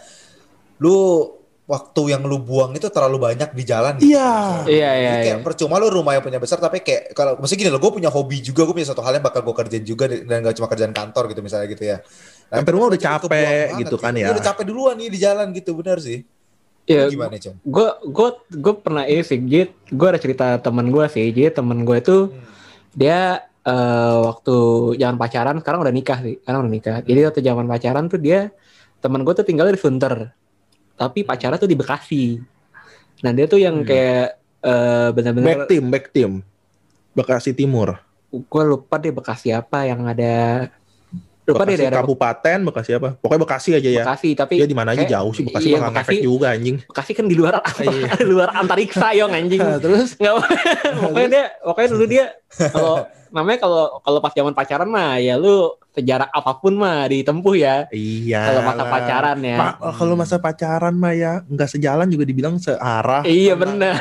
lu 0.79 1.27
waktu 1.63 2.01
yang 2.11 2.21
lu 2.23 2.37
buang 2.37 2.75
itu 2.75 2.91
terlalu 2.91 3.31
banyak 3.31 3.55
di 3.55 3.63
jalan 3.63 3.95
gitu. 3.95 4.11
Iya. 4.11 4.31
Iya, 4.67 4.91
iya, 4.91 5.11
kayak 5.15 5.25
iya. 5.25 5.35
percuma 5.39 5.79
lu 5.79 5.87
rumah 5.87 6.13
yang 6.13 6.23
punya 6.25 6.35
besar 6.35 6.59
tapi 6.59 6.83
kayak 6.83 7.15
kalau 7.15 7.39
maksudnya 7.39 7.59
gini 7.63 7.71
loh, 7.71 7.79
gue 7.79 7.91
punya 7.95 8.09
hobi 8.11 8.43
juga, 8.43 8.67
gue 8.67 8.75
punya 8.75 8.89
satu 8.91 8.99
hal 8.99 9.15
yang 9.15 9.23
bakal 9.23 9.39
gue 9.41 9.55
kerjain 9.55 9.85
juga 9.85 10.11
dan 10.11 10.43
gak 10.43 10.55
cuma 10.57 10.67
kerjaan 10.67 10.91
kantor 10.91 11.23
gitu 11.31 11.39
misalnya 11.39 11.67
gitu 11.71 11.83
ya. 11.87 11.97
Sampai 12.51 12.71
rumah 12.75 12.91
udah 12.91 12.99
capek 12.99 13.67
gitu 13.79 13.95
kan 13.95 14.11
Iya, 14.11 14.27
ya. 14.27 14.33
udah 14.35 14.43
capek 14.43 14.63
duluan 14.67 14.99
nih 14.99 15.07
di 15.07 15.19
jalan 15.21 15.47
gitu, 15.51 15.71
benar 15.73 16.03
sih. 16.03 16.27
ya, 16.83 17.07
Lu 17.07 17.13
Gimana, 17.13 17.37
Con? 17.39 17.55
gue 17.61 17.87
gue 18.09 18.29
gue 18.57 18.73
pernah 18.75 19.03
ini 19.05 19.21
sih 19.21 19.37
jadi 19.39 19.69
gue 19.71 20.07
ada 20.11 20.19
cerita 20.19 20.45
temen 20.59 20.89
gue 20.89 21.05
sih 21.07 21.29
jadi 21.29 21.53
temen 21.53 21.85
gue 21.85 21.97
itu 21.97 22.17
Hmm. 22.27 22.43
dia 22.91 23.19
eh, 23.61 24.15
waktu 24.19 24.55
zaman 24.97 25.15
pacaran 25.15 25.55
sekarang 25.61 25.79
udah 25.79 25.93
nikah 25.93 26.19
sih 26.19 26.41
sekarang 26.41 26.65
udah 26.65 26.73
nikah 26.73 26.97
jadi 26.99 27.29
waktu 27.29 27.39
zaman 27.39 27.65
pacaran 27.65 28.09
tuh 28.09 28.17
dia 28.17 28.49
temen 28.97 29.21
gue 29.21 29.31
tuh 29.31 29.45
tinggal 29.45 29.69
di 29.69 29.77
Sunter 29.77 30.33
tapi 31.01 31.19
pacarnya 31.23 31.57
tuh 31.57 31.65
di 31.65 31.73
Bekasi 31.73 32.37
nah 33.19 33.31
dia 33.31 33.45
tuh 33.45 33.57
yang 33.57 33.81
Hmm. 33.81 33.87
kayak 33.87 34.25
eh, 34.59 35.07
Back 35.07 35.13
benar-benar 35.15 35.65
team, 35.65 35.83
back 35.87 36.05
team. 36.11 36.31
Bekasi 37.11 37.51
Timur. 37.51 37.97
gue 38.31 38.63
lupa 38.63 38.95
deh 38.95 39.09
Bekasi 39.11 39.49
apa 39.49 39.83
yang 39.83 40.05
ada 40.05 40.69
lupa 41.43 41.65
deh 41.65 41.73
Bekasi 41.73 41.81
daerah 41.81 41.99
kabupaten, 41.99 42.59
Bekasi 42.63 42.91
apa? 42.93 43.09
Pokoknya 43.15 43.41
Bekasi 43.41 43.69
aja 43.73 43.89
ya. 43.91 44.03
Bekasi 44.03 44.29
tapi 44.31 44.53
Ya 44.55 44.63
di 44.63 44.71
mana 44.71 44.93
aja 44.93 45.01
kayak- 45.01 45.11
jauh 45.11 45.31
sih 45.31 45.43
Bekasi 45.43 45.67
iya, 45.67 45.77
ngefek 45.81 45.97
Bekasi- 45.97 46.21
juga 46.21 46.47
anjing. 46.51 46.77
Bekasi 46.85 47.11
kan 47.11 47.25
di 47.25 47.35
luar 47.35 47.53
Iya. 47.81 48.07
di 48.21 48.29
luar 48.29 48.49
antariksa 48.53 49.07
yong 49.11 49.33
anjing 49.33 49.59
Nah, 49.59 49.77
terus 49.77 50.13
nggak 50.21 50.33
pokoknya 51.01 51.27
dia 51.27 51.45
pokoknya 51.59 51.89
dulu 51.89 52.05
dia 52.05 52.25
kalau 52.69 52.95
namanya 53.29 53.59
kalau 53.59 53.83
kalau 53.99 54.19
pas 54.19 54.31
zaman 54.31 54.53
pacaran 54.53 54.87
mah 54.87 55.17
ya 55.17 55.35
lu 55.35 55.73
sejarah 55.91 56.27
apa 56.27 56.51
pun 56.55 56.73
mah 56.73 57.03
ditempuh 57.05 57.51
ya 57.53 57.75
iya. 57.89 58.47
kalau 58.47 58.61
masa 58.63 58.83
pacaran 58.85 59.37
ya 59.39 59.57
Pa- 59.57 59.77
kalau 59.93 60.13
masa 60.15 60.35
pacaran 60.37 60.93
mah 60.93 61.11
ya 61.11 61.43
nggak 61.43 61.69
sejalan 61.69 62.07
juga 62.07 62.23
dibilang 62.23 62.55
searah. 62.55 63.23
iya 63.23 63.53
bener 63.53 63.95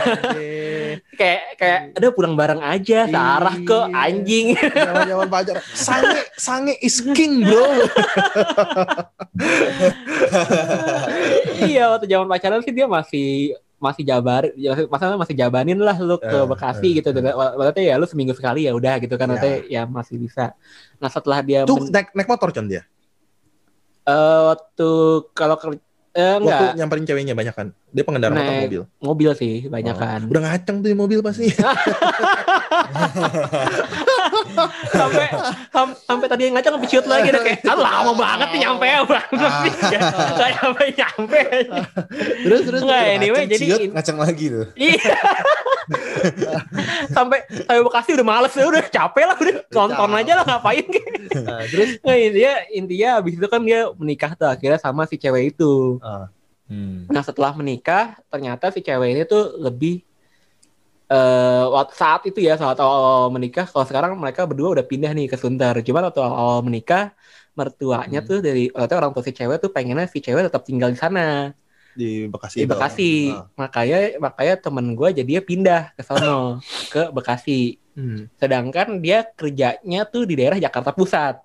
Eh, 0.90 0.98
kayak 1.14 1.42
kayak 1.54 1.80
ada 1.94 2.08
pulang 2.10 2.34
bareng 2.34 2.58
aja 2.58 3.06
searah 3.06 3.54
ke 3.60 3.78
Iya. 3.80 3.94
anjing 4.00 4.46
Zaman-zaman 4.58 5.28
pacaran. 5.28 5.62
Sange, 5.86 6.20
sange 6.36 6.74
is 6.80 6.98
king, 7.10 7.42
bro. 7.42 7.66
iya 11.60 11.90
waktu 11.90 12.06
zaman 12.06 12.26
pacaran 12.26 12.60
sih 12.60 12.72
dia 12.72 12.86
masih 12.86 13.54
masih 13.80 14.04
jabar 14.04 14.44
masalah 14.92 15.16
masih 15.16 15.32
jabanin 15.32 15.80
lah 15.80 15.96
lu 15.98 16.20
ke 16.20 16.28
Eh, 16.28 16.44
Bekasi 16.46 16.88
gitu 17.00 17.08
berarti 17.56 17.88
ya 17.88 17.96
lu 17.96 18.04
seminggu 18.04 18.36
sekali 18.36 18.68
ya 18.68 18.76
udah 18.76 19.00
gitu 19.00 19.16
kan 19.16 19.24
Ya. 19.26 19.32
berarti 19.32 19.50
ya 19.72 19.82
masih 19.88 20.20
bisa 20.20 20.52
nah 21.00 21.08
setelah 21.08 21.40
dia 21.40 21.64
Tuh 21.64 21.88
naik, 21.88 22.12
naik 22.12 22.28
motor 22.28 22.52
con 22.52 22.68
dia. 22.68 22.84
eh, 24.04 24.40
waktu 24.52 24.88
kalau 25.32 25.56
eh, 26.12 26.36
Waktu 26.36 26.42
enggak 26.42 26.72
nyamperin 26.76 27.04
ceweknya 27.04 27.32
banyak 27.32 27.52
kan. 27.52 27.68
Dia 27.90 28.02
pengendara 28.02 28.32
motor 28.32 28.48
Naik. 28.48 28.64
mobil. 28.64 28.82
mobil 28.98 29.30
sih 29.34 29.66
banyak 29.66 29.92
Oh, 29.92 29.98
kan 29.98 30.20
Udah 30.24 30.40
ngaceng 30.44 30.76
tuh 30.80 30.86
di 30.86 30.94
mobil 30.94 31.18
pasti. 31.20 31.50
sampai 34.90 35.26
sam- 35.70 35.96
sampai 35.98 36.26
tadi 36.26 36.42
yang 36.48 36.54
ngacang 36.56 36.74
nge-shoot 36.76 37.06
lagi 37.06 37.30
udah 37.30 37.42
kayak 37.42 37.60
ah, 37.66 37.78
lama 37.78 38.12
banget 38.14 38.48
nih 38.52 38.60
nyampe 38.62 38.86
bang 39.06 39.28
nggak 40.36 40.50
nyampe 40.56 40.84
nyampe 40.94 41.40
terus 42.44 42.60
terus. 42.66 42.80
Nggak, 42.82 43.02
anyway, 43.10 43.42
Ngaceng 43.44 43.52
jadi 43.52 43.66
ciut, 43.66 43.80
ngaceng 43.94 44.18
lagi 44.18 44.44
tuh. 44.50 44.66
iya 44.76 45.14
sampai 47.10 47.38
sampai 47.66 47.82
Bekasi 47.82 48.10
udah 48.14 48.26
males 48.26 48.52
ya 48.54 48.64
udah 48.66 48.82
capek 48.86 49.24
lah 49.26 49.36
udah 49.36 49.54
nonton 49.68 50.10
aja 50.14 50.32
lah 50.38 50.44
ngapain 50.46 50.86
kayak 50.86 51.09
Nah, 51.30 51.62
terus 51.70 51.90
nah, 52.02 52.16
intinya 52.18 52.52
intinya 52.74 53.08
abis 53.22 53.34
itu 53.38 53.46
kan 53.46 53.60
dia 53.62 53.78
menikah 53.94 54.30
tuh 54.38 54.48
akhirnya 54.50 54.78
sama 54.82 55.02
si 55.10 55.16
cewek 55.22 55.54
itu 55.54 56.02
ah, 56.02 56.28
Hmm. 56.70 57.10
Nah 57.12 57.22
setelah 57.26 57.52
menikah 57.60 58.04
ternyata 58.30 58.70
si 58.74 58.80
cewek 58.86 59.08
ini 59.14 59.22
tuh 59.32 59.42
lebih 59.66 59.94
eh 61.12 61.62
waktu 61.74 61.92
saat 62.02 62.20
itu 62.28 62.38
ya 62.48 62.52
saat 62.62 62.78
awal, 62.84 63.34
menikah 63.34 63.64
kalau 63.70 63.82
sekarang 63.90 64.10
mereka 64.22 64.40
berdua 64.50 64.68
udah 64.78 64.86
pindah 64.90 65.10
nih 65.16 65.26
ke 65.32 65.36
Sunter. 65.42 65.74
Cuman 65.86 66.02
waktu 66.06 66.20
awal 66.22 66.58
menikah 66.68 67.02
mertuanya 67.58 68.18
Hmm. 68.20 68.28
tuh 68.28 68.38
dari 68.46 68.60
waktu 68.76 68.94
orang 68.98 69.10
tua 69.14 69.24
si 69.26 69.32
cewek 69.38 69.56
tuh 69.64 69.70
pengennya 69.74 70.06
si 70.14 70.18
cewek 70.24 70.42
tetap 70.48 70.62
tinggal 70.68 70.88
di 70.94 70.98
sana 71.04 71.20
di 72.00 72.12
Bekasi. 72.32 72.56
di 72.56 72.64
itu. 72.64 72.70
Bekasi. 72.72 73.12
Ah. 73.36 73.44
Makanya 73.60 73.98
makanya 74.16 74.54
temen 74.56 74.96
gue 74.96 75.08
jadi 75.12 75.28
dia 75.28 75.42
pindah 75.44 75.82
ke 75.92 76.00
sono 76.00 76.64
ke 76.88 77.12
Bekasi. 77.12 77.76
Hmm. 77.92 78.32
Sedangkan 78.40 79.04
dia 79.04 79.28
kerjanya 79.36 80.08
tuh 80.08 80.24
di 80.24 80.40
daerah 80.40 80.56
Jakarta 80.56 80.96
Pusat. 80.96 81.44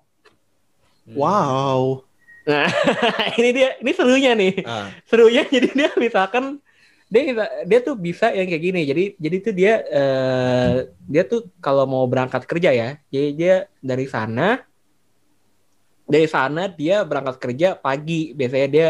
Wow. 1.12 2.02
ini 3.38 3.50
dia 3.52 3.76
ini 3.82 3.90
serunya 3.92 4.32
nih. 4.32 4.64
Ah. 4.64 4.88
serunya 5.04 5.44
jadi 5.54 5.68
dia 5.76 5.90
misalkan 6.00 6.56
dia 7.06 7.22
bisa- 7.22 7.54
dia 7.66 7.78
tuh 7.82 7.94
bisa 7.94 8.34
yang 8.34 8.50
kayak 8.50 8.62
gini 8.62 8.80
jadi 8.82 9.04
jadi 9.14 9.36
tuh 9.38 9.54
dia 9.54 9.72
eh, 9.86 10.74
dia 11.06 11.22
tuh 11.22 11.46
kalau 11.62 11.86
mau 11.86 12.02
berangkat 12.10 12.42
kerja 12.50 12.74
ya 12.74 12.88
jadi 13.10 13.28
dia 13.34 13.54
dari 13.78 14.06
sana 14.10 14.66
dari 16.06 16.26
sana 16.26 16.66
dia 16.66 17.02
berangkat 17.06 17.38
kerja 17.38 17.68
pagi 17.78 18.34
biasanya 18.34 18.68
dia 18.70 18.88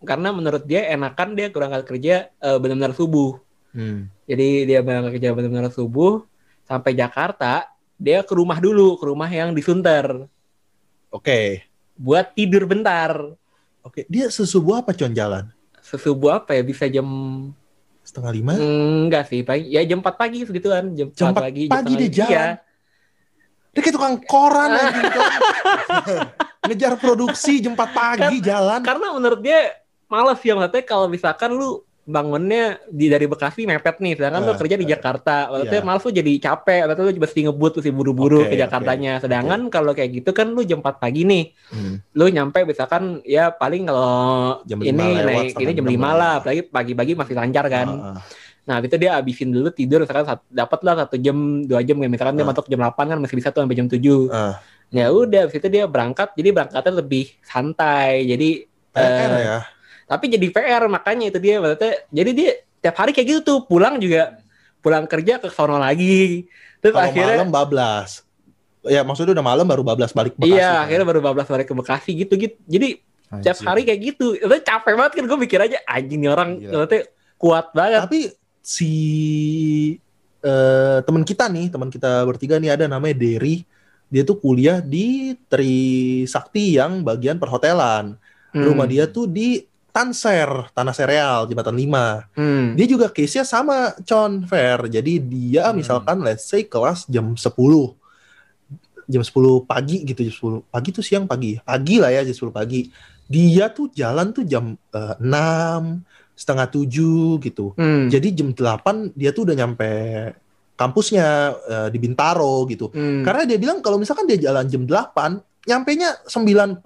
karena 0.00 0.28
menurut 0.30 0.64
dia 0.64 0.88
enakan 0.88 1.32
dia 1.32 1.48
berangkat 1.48 1.82
kerja 1.84 2.14
eh, 2.30 2.58
benar-benar 2.58 2.92
subuh 2.92 3.36
Hmm. 3.70 4.10
jadi 4.26 4.66
dia 4.66 4.80
berangkat 4.82 5.14
kerja 5.14 5.30
benar-benar 5.30 5.70
subuh 5.70 6.26
sampai 6.60 6.90
Jakarta 6.90 7.70
dia 7.94 8.18
ke 8.20 8.34
rumah 8.34 8.58
dulu 8.58 8.98
ke 8.98 9.06
rumah 9.06 9.26
yang 9.26 9.54
di 9.54 9.62
Sunter 9.62 10.26
Oke. 11.08 11.62
buat 11.94 12.32
tidur 12.32 12.66
bentar 12.66 13.14
Oke. 13.80 14.04
Dia 14.06 14.26
sesubuh 14.26 14.82
apa 14.82 14.90
con 14.90 15.10
jalan? 15.10 15.48
sesubuh 15.80 16.36
apa 16.36 16.52
ya 16.52 16.60
bisa 16.60 16.84
jam 16.86 17.06
Setengah 18.00 18.32
lima? 18.32 18.52
Enggak 18.58 19.24
sih, 19.26 19.40
pagi. 19.40 19.70
Ya 19.70 19.80
jam 19.82 20.00
4 20.00 20.18
pagi 20.18 20.42
segituan, 20.42 20.90
jam 20.92 21.08
4 21.08 21.14
Jam 21.14 21.30
4 21.30 21.38
pagi. 21.38 21.62
jam 21.64 21.70
pagi 21.70 21.86
setengah 21.86 21.94
dia 21.94 22.00
lima. 22.02 22.16
jalan? 22.18 22.28
Iya. 22.28 22.46
Dia 23.70 23.80
kayak 23.80 23.94
tukang 23.94 24.14
koran 24.26 24.70
anjing. 24.72 25.04
Ngejar 26.68 26.92
produksi 26.96 27.52
jam 27.60 27.72
4 27.72 27.86
pagi 27.94 28.36
jalan. 28.42 28.80
Karena 28.82 29.06
menurut 29.10 29.40
dia 29.40 29.79
males 30.10 30.40
ya 30.40 30.52
maksudnya 30.52 30.82
kalau 30.82 31.06
misalkan 31.06 31.54
lu 31.54 31.80
bangunnya 32.02 32.82
di 32.90 33.06
dari 33.06 33.30
Bekasi 33.30 33.70
mepet 33.70 34.02
nih, 34.02 34.18
sedangkan 34.18 34.42
lu 34.42 34.52
Eh, 34.52 34.58
kerja 34.58 34.74
di 34.74 34.82
eh, 34.82 34.90
Jakarta, 34.90 35.46
maksudnya 35.46 35.78
iya. 35.78 35.86
malas 35.86 36.02
lu 36.02 36.10
jadi 36.10 36.32
capek, 36.42 36.80
atau 36.84 37.02
lu 37.06 37.12
mesti 37.14 37.40
ngebut 37.46 37.72
mesti 37.78 37.90
buru-buru 37.94 38.40
Oke, 38.42 38.50
ke 38.50 38.56
Jakartanya. 38.58 39.22
Sedangkan 39.22 39.70
kalau 39.70 39.94
kayak 39.94 40.10
gitu 40.18 40.34
kan 40.34 40.50
lu 40.50 40.66
jam 40.66 40.82
4 40.82 40.98
pagi 40.98 41.22
nih, 41.22 41.54
Hmm. 41.70 42.02
lu 42.10 42.26
nyampe 42.26 42.66
misalkan 42.66 43.22
ya 43.22 43.54
paling 43.54 43.86
kalau 43.86 44.58
Jam 44.66 44.82
ini 44.82 44.90
lima 44.90 45.22
lewat, 45.22 45.44
naik 45.46 45.62
ini 45.62 45.72
jam 45.72 45.86
5 45.86 46.10
lah. 46.10 46.32
apalagi 46.42 46.62
pagi-pagi 46.66 47.12
masih 47.14 47.34
lancar 47.36 47.64
kan. 47.70 47.86
Ah, 47.88 48.06
ah. 48.10 48.22
Nah, 48.60 48.76
itu 48.82 48.96
dia 48.96 49.10
habisin 49.14 49.48
dulu 49.50 49.70
tidur 49.70 50.02
misalkan 50.02 50.26
sat- 50.26 50.46
dapat 50.50 50.78
lah 50.82 50.94
satu 50.98 51.14
jam, 51.14 51.36
dua 51.62 51.80
jam 51.80 51.94
ya 51.96 52.08
misalkan 52.10 52.34
dia 52.34 52.42
Ah. 52.42 52.50
masuk 52.50 52.66
jam 52.66 52.80
8 52.80 53.06
kan 53.06 53.18
masih 53.18 53.36
bisa 53.38 53.54
tuh 53.54 53.62
sampai 53.62 53.78
jam 53.78 53.86
7. 53.86 54.26
Ah. 54.34 54.58
Ya 54.90 55.14
udah, 55.14 55.46
habis 55.46 55.54
itu 55.54 55.68
dia 55.70 55.86
berangkat, 55.86 56.34
jadi 56.34 56.50
berangkatnya 56.50 56.98
lebih 56.98 57.30
santai. 57.40 58.26
Jadi 58.26 58.66
PR 58.90 59.30
eh, 59.30 59.42
ya. 59.46 59.58
Tapi 60.10 60.26
jadi 60.26 60.50
PR 60.50 60.82
makanya 60.90 61.30
itu 61.30 61.38
dia 61.38 61.62
maksudnya. 61.62 62.02
Jadi 62.10 62.30
dia 62.34 62.50
tiap 62.82 62.98
hari 62.98 63.14
kayak 63.14 63.28
gitu 63.30 63.40
tuh, 63.46 63.58
pulang 63.70 64.02
juga 64.02 64.42
pulang 64.82 65.06
kerja 65.06 65.38
ke 65.38 65.46
sono 65.54 65.78
lagi. 65.78 66.50
Terus 66.82 66.98
Kalau 66.98 67.06
akhirnya 67.06 67.46
malam 67.46 67.54
bablas. 67.54 68.26
Ya 68.82 69.06
maksudnya 69.06 69.38
udah 69.38 69.46
malam 69.46 69.68
baru 69.70 69.86
bablas 69.86 70.10
balik 70.10 70.34
Bekasi. 70.34 70.56
iya, 70.56 70.82
kan? 70.82 70.90
akhirnya 70.90 71.06
baru 71.06 71.20
bablas 71.22 71.46
balik 71.46 71.70
ke 71.70 71.74
Bekasi 71.78 72.10
gitu 72.26 72.34
gitu. 72.34 72.58
Jadi 72.66 72.98
tiap 73.38 73.62
Anjir. 73.62 73.68
hari 73.70 73.82
kayak 73.86 74.00
gitu. 74.02 74.34
Itu 74.34 74.50
capek 74.66 74.98
banget 74.98 75.12
kan 75.14 75.24
gue 75.30 75.38
mikir 75.38 75.58
aja 75.62 75.78
anjing 75.86 76.20
nih 76.26 76.30
orang 76.34 76.50
maksudnya 76.58 77.06
kuat 77.38 77.66
banget. 77.70 78.00
Tapi 78.02 78.20
si 78.66 78.92
eh 80.42 80.98
teman 81.06 81.22
kita 81.22 81.46
nih, 81.46 81.70
teman 81.70 81.86
kita 81.86 82.26
bertiga 82.26 82.58
nih 82.58 82.74
ada 82.74 82.90
namanya 82.90 83.14
Derry. 83.14 83.62
Dia 84.10 84.26
tuh 84.26 84.42
kuliah 84.42 84.82
di 84.82 85.38
Trisakti 85.46 86.82
yang 86.82 87.06
bagian 87.06 87.38
perhotelan. 87.38 88.18
Hmm. 88.50 88.64
Rumah 88.66 88.90
dia 88.90 89.06
tuh 89.06 89.30
di 89.30 89.69
Tanser, 89.90 90.70
Tanah 90.70 90.90
Sereal, 90.90 91.44
Jembatan 91.44 91.74
5. 91.74 92.30
Hmm. 92.32 92.66
Dia 92.74 92.86
juga 92.86 93.06
case-nya 93.06 93.42
sama 93.42 93.92
Con 94.00 94.46
Fair. 94.46 94.86
Jadi 94.86 95.18
dia 95.20 95.68
Hmm. 95.68 95.78
misalkan 95.78 96.22
let's 96.22 96.46
say 96.46 96.62
kelas 96.62 97.04
jam 97.06 97.34
10. 97.34 97.94
Jam 99.04 99.20
10 99.20 99.30
pagi 99.62 100.02
gitu, 100.02 100.22
jam 100.22 100.32
10. 100.32 100.62
Pagi 100.64 100.88
tuh 100.90 101.02
siang 101.02 101.26
pagi. 101.26 101.58
Pagi 101.58 101.98
lah 101.98 102.08
ya 102.08 102.22
jam 102.22 102.32
10 102.32 102.50
pagi. 102.50 102.86
Dia 103.26 103.68
tuh 103.68 103.90
jalan 103.90 104.30
tuh 104.30 104.42
jam 104.42 104.74
eh, 104.74 105.14
6, 105.18 106.02
setengah 106.32 106.66
7 106.66 107.36
gitu. 107.42 107.74
Hmm. 107.74 108.06
Jadi 108.06 108.28
jam 108.32 108.50
8 108.50 109.12
dia 109.12 109.30
tuh 109.30 109.44
udah 109.44 109.56
nyampe 109.56 109.90
kampusnya 110.74 111.26
eh, 111.68 111.88
di 111.90 111.98
Bintaro 111.98 112.64
gitu. 112.64 112.88
Hmm. 112.88 113.20
Karena 113.20 113.44
dia 113.44 113.58
bilang 113.58 113.82
kalau 113.82 113.98
misalkan 113.98 114.24
dia 114.24 114.38
jalan 114.40 114.64
jam 114.64 114.86
8, 114.86 115.42
nyampe 115.60 115.92
nya 115.92 116.16
9.45 116.24 116.80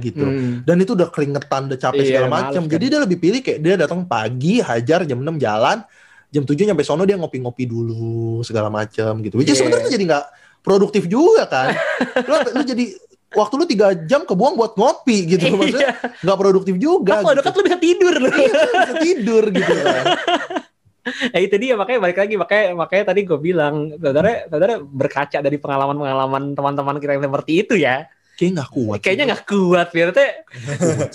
gitu. 0.00 0.24
Hmm. 0.24 0.64
Dan 0.64 0.76
itu 0.80 0.96
udah 0.96 1.08
keringetan, 1.12 1.68
udah 1.68 1.78
capek 1.78 2.00
Iya, 2.00 2.08
segala 2.08 2.28
macam. 2.30 2.62
kan. 2.64 2.72
Jadi 2.72 2.84
dia 2.88 3.00
lebih 3.00 3.18
pilih 3.20 3.40
kayak 3.40 3.58
dia 3.60 3.74
datang 3.76 4.08
pagi, 4.08 4.58
hajar 4.58 5.04
jam 5.04 5.20
6 5.20 5.36
jalan, 5.36 5.84
jam 6.28 6.42
7 6.42 6.64
nyampe 6.64 6.82
sono 6.82 7.04
dia 7.04 7.20
ngopi-ngopi 7.20 7.64
dulu 7.68 8.40
segala 8.40 8.72
macam 8.72 9.20
gitu. 9.20 9.36
Which 9.36 9.52
is 9.52 9.60
Iya. 9.60 9.68
sebenarnya 9.68 9.90
jadi 9.92 10.04
nggak 10.08 10.24
produktif 10.64 11.04
juga 11.06 11.44
kan. 11.44 11.76
lu, 12.28 12.34
lu 12.56 12.62
jadi 12.64 12.84
waktu 13.32 13.54
lu 13.56 13.64
tiga 13.64 13.86
jam 14.04 14.24
kebuang 14.24 14.56
buat 14.56 14.72
ngopi 14.76 15.36
gitu 15.36 15.52
maksudnya 15.52 15.92
nggak 16.20 16.38
produktif 16.40 16.76
juga. 16.76 17.20
Kalau 17.20 17.32
gitu. 17.32 17.38
dekat 17.40 17.52
lu 17.52 17.62
bisa 17.64 17.78
tidur 17.78 18.14
lu. 18.16 18.28
Iya, 18.28 18.52
bisa 18.64 18.94
tidur 18.96 19.44
gitu 19.52 19.72
kan. 19.76 20.04
Nah 21.02 21.40
itu 21.46 21.56
dia 21.58 21.74
makanya 21.74 21.98
balik 21.98 22.18
lagi 22.22 22.34
makanya 22.38 22.78
makanya 22.78 23.04
tadi 23.10 23.20
gue 23.26 23.38
bilang 23.38 23.90
saudara 23.98 24.46
saudara 24.46 24.74
berkaca 24.78 25.38
dari 25.42 25.58
pengalaman-pengalaman 25.58 26.54
teman-teman 26.54 26.96
kita 27.02 27.18
yang 27.18 27.24
seperti 27.26 27.52
itu 27.66 27.74
ya. 27.74 28.06
Kayak 28.38 28.50
nggak 28.58 28.70
kuat. 28.70 28.98
Kayaknya 29.02 29.24
nggak 29.34 29.44
kuat 29.44 29.88
berarti. 29.92 30.26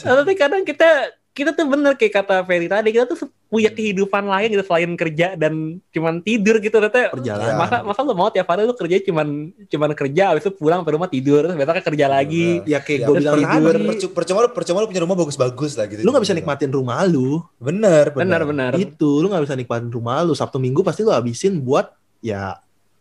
Tapi 0.03 0.33
kadang 0.37 0.63
kita 0.67 1.16
kita 1.37 1.53
tuh 1.53 1.63
bener 1.63 1.93
kayak 1.93 2.13
kata 2.15 2.41
Ferry 2.41 2.65
tadi 2.65 2.89
kita 2.89 3.05
tuh 3.05 3.17
punya 3.45 3.69
kehidupan 3.69 4.25
lain 4.25 4.49
gitu 4.49 4.65
selain 4.65 4.91
kerja 4.93 5.27
dan 5.33 5.53
cuman 5.87 6.19
tidur 6.19 6.57
gitu 6.57 6.73
ternyata 6.73 7.13
perjalanan. 7.13 7.55
masa 7.55 7.75
masa 7.79 8.01
lu 8.01 8.11
mau 8.11 8.27
tiap 8.27 8.43
hari 8.43 8.65
lu 8.65 8.73
kerja 8.73 8.97
cuman 9.03 9.27
cuman 9.63 9.89
kerja 9.93 10.23
habis 10.29 10.41
itu 10.41 10.51
pulang 10.51 10.81
ke 10.81 10.89
rumah 10.89 11.07
tidur 11.07 11.45
terus 11.45 11.55
besoknya 11.55 11.83
kerja 11.85 12.05
lagi 12.09 12.59
Ya 12.65 12.81
kayak 12.81 12.99
Ya, 12.99 13.07
gue 13.07 13.15
bilang 13.15 13.35
tidur. 13.37 13.71
tadi, 13.71 13.87
Percu- 13.87 14.11
percuma 14.11 14.39
lu 14.41 14.49
percuma 14.49 14.77
lu 14.81 14.87
punya 14.87 15.01
rumah 15.01 15.15
bagus-bagus 15.15 15.71
lah 15.73 15.85
gitu. 15.85 16.01
lu 16.01 16.09
nggak 16.09 16.23
bisa 16.23 16.33
nikmatin 16.33 16.69
rumah 16.69 17.05
lu. 17.05 17.39
Bener, 17.55 18.11
benar 18.11 18.41
bener. 18.43 18.71
benar 18.71 18.71
Itu 18.75 19.21
lu 19.21 19.29
nggak 19.29 19.45
bisa 19.45 19.55
nikmatin 19.55 19.87
rumah 19.87 20.25
lu. 20.25 20.33
Sabtu 20.33 20.57
Minggu 20.57 20.81
pasti 20.81 21.01
lu 21.01 21.11
habisin 21.11 21.61
buat 21.61 21.93
ya 22.19 22.57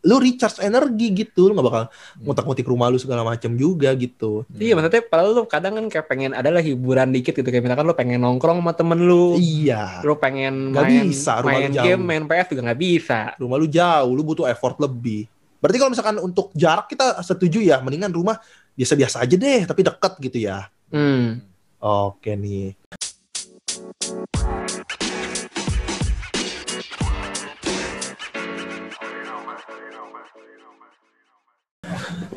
lu 0.07 0.17
recharge 0.17 0.63
energi 0.63 1.11
gitu. 1.13 1.51
Lu 1.51 1.53
nggak 1.53 1.67
bakal 1.67 1.83
ngutak-ngutik 2.23 2.63
rumah 2.63 2.87
lu 2.87 2.97
segala 2.97 3.21
macam 3.21 3.51
juga 3.53 3.91
gitu. 3.93 4.47
iya 4.55 4.73
maksudnya 4.73 5.03
padahal 5.03 5.35
lu 5.35 5.45
kadang 5.45 5.75
kan 5.75 5.87
kayak 5.91 6.07
pengen 6.07 6.31
adalah 6.31 6.63
hiburan 6.63 7.11
dikit 7.11 7.35
gitu 7.35 7.45
kayak 7.45 7.61
misalkan 7.61 7.85
lu 7.85 7.93
pengen 7.93 8.23
nongkrong 8.23 8.63
sama 8.63 8.73
temen 8.73 9.03
lu 9.03 9.35
Iya. 9.35 10.01
lu 10.01 10.15
pengen 10.15 10.71
Nggak 10.71 10.85
main 10.87 11.05
bisa, 11.05 11.33
rumah 11.39 11.51
main 11.53 11.67
lu 11.67 11.77
game 11.77 11.91
jauh. 11.99 12.07
main 12.07 12.23
PS 12.25 12.47
juga 12.49 12.63
nggak 12.65 12.81
bisa 12.81 13.21
Rumah 13.37 13.57
lu 13.57 13.67
jauh, 13.67 14.11
lu 14.11 14.23
butuh 14.23 14.47
effort 14.47 14.79
lebih. 14.79 15.27
Berarti 15.59 15.77
kalau 15.77 15.91
misalkan 15.91 16.17
untuk 16.19 16.47
jarak 16.53 16.87
kita 16.87 17.19
setuju 17.21 17.59
ya, 17.59 17.83
mendingan 17.83 18.09
rumah 18.09 18.39
biasa-biasa 18.73 19.21
aja 19.21 19.35
deh, 19.35 19.65
tapi 19.65 19.83
deket 19.83 20.13
gitu 20.23 20.39
ya. 20.41 20.71
hmm. 20.89 21.43
Oke 21.77 22.33
nih. 22.33 22.73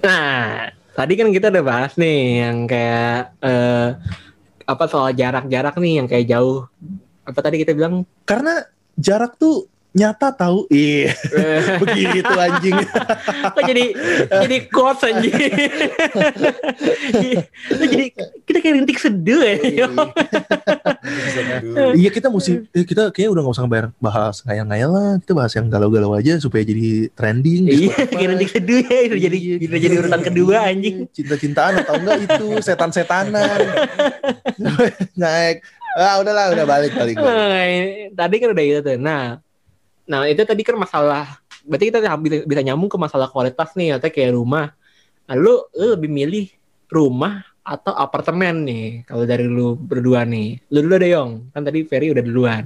Nah, 0.03 0.69
tadi 0.93 1.13
kan 1.17 1.29
kita 1.33 1.49
udah 1.49 1.63
bahas 1.65 1.93
nih 1.97 2.45
yang 2.45 2.57
kayak 2.69 3.33
eh, 3.41 3.87
apa 4.69 4.83
soal 4.85 5.09
jarak-jarak 5.17 5.75
nih 5.81 5.93
yang 6.03 6.07
kayak 6.07 6.29
jauh. 6.29 6.69
Apa 7.25 7.39
tadi 7.41 7.61
kita 7.61 7.73
bilang? 7.73 8.05
Karena 8.25 8.61
jarak 8.99 9.37
tuh 9.41 9.65
nyata 9.89 10.29
tahu. 10.31 10.69
Iya, 10.69 11.11
eh, 11.33 11.61
begitu 11.81 12.29
anjing. 12.29 12.77
Kok 13.49 13.63
jadi 13.63 13.83
jadi 14.39 14.57
quotes 14.69 15.01
anjing. 15.03 15.33
Jadi 17.69 18.03
kita 18.45 18.57
kayak 18.59 18.75
rintik 18.77 18.97
seduh 18.97 19.41
ya. 19.41 19.55
Iya 21.91 22.09
kita 22.09 22.29
mesti 22.29 22.69
eh, 22.69 22.85
kita 22.85 23.09
kayaknya 23.09 23.31
udah 23.31 23.41
nggak 23.41 23.55
usah 23.55 23.65
bayar 23.65 23.87
bahas 23.97 24.41
ngayal-ngayal 24.43 24.89
lah 24.89 25.09
kita 25.17 25.33
bahas 25.33 25.51
yang 25.53 25.67
galau-galau 25.67 26.13
aja 26.13 26.37
supaya 26.37 26.61
jadi 26.61 27.09
trending 27.11 27.65
di 27.65 27.75
Iya, 27.87 27.95
Spotify. 27.95 28.13
kayak 28.13 28.29
rintik 28.29 28.49
seduh 28.51 28.79
ya. 28.79 28.99
Itu 29.01 29.15
jadi 29.17 29.37
Iya, 29.39 29.55
bisa 29.57 29.75
jadi 29.79 29.95
urutan 29.97 30.21
kedua 30.21 30.57
anjing. 30.65 30.95
cinta-cintaan 31.09 31.73
atau 31.81 31.93
enggak 31.97 32.17
itu 32.23 32.45
setan-setanan 32.61 33.59
naik 35.21 35.63
ah 35.89 36.21
udahlah 36.21 36.53
udah 36.53 36.65
balik 36.65 36.91
balik, 36.93 37.15
balik. 37.17 37.25
Nah, 37.25 37.65
tadi 38.15 38.35
kan 38.37 38.49
udah 38.53 38.63
gitu 38.63 38.79
tuh. 38.83 38.97
Nah, 38.99 39.41
nah 40.09 40.25
itu 40.25 40.41
tadi 40.41 40.65
kan 40.65 40.75
masalah. 40.75 41.37
Berarti 41.69 41.93
kita 41.93 42.01
bisa, 42.17 42.61
nyambung 42.65 42.89
ke 42.89 42.97
masalah 42.97 43.29
kualitas 43.29 43.77
nih, 43.77 44.01
atau 44.01 44.09
kayak 44.09 44.33
rumah. 44.33 44.73
Nah, 45.29 45.35
lu, 45.37 45.61
lu 45.77 45.93
lebih 45.93 46.09
milih 46.09 46.49
rumah 46.89 47.45
atau 47.61 47.93
apartemen 47.93 48.65
nih? 48.65 49.05
Kalau 49.05 49.29
dari 49.29 49.45
lu 49.45 49.77
berdua 49.77 50.25
nih, 50.25 50.57
lu 50.73 50.81
dulu 50.81 50.95
deh 50.97 51.13
Yong. 51.13 51.53
Kan 51.53 51.61
tadi 51.61 51.85
Ferry 51.85 52.09
udah 52.09 52.25
duluan. 52.25 52.65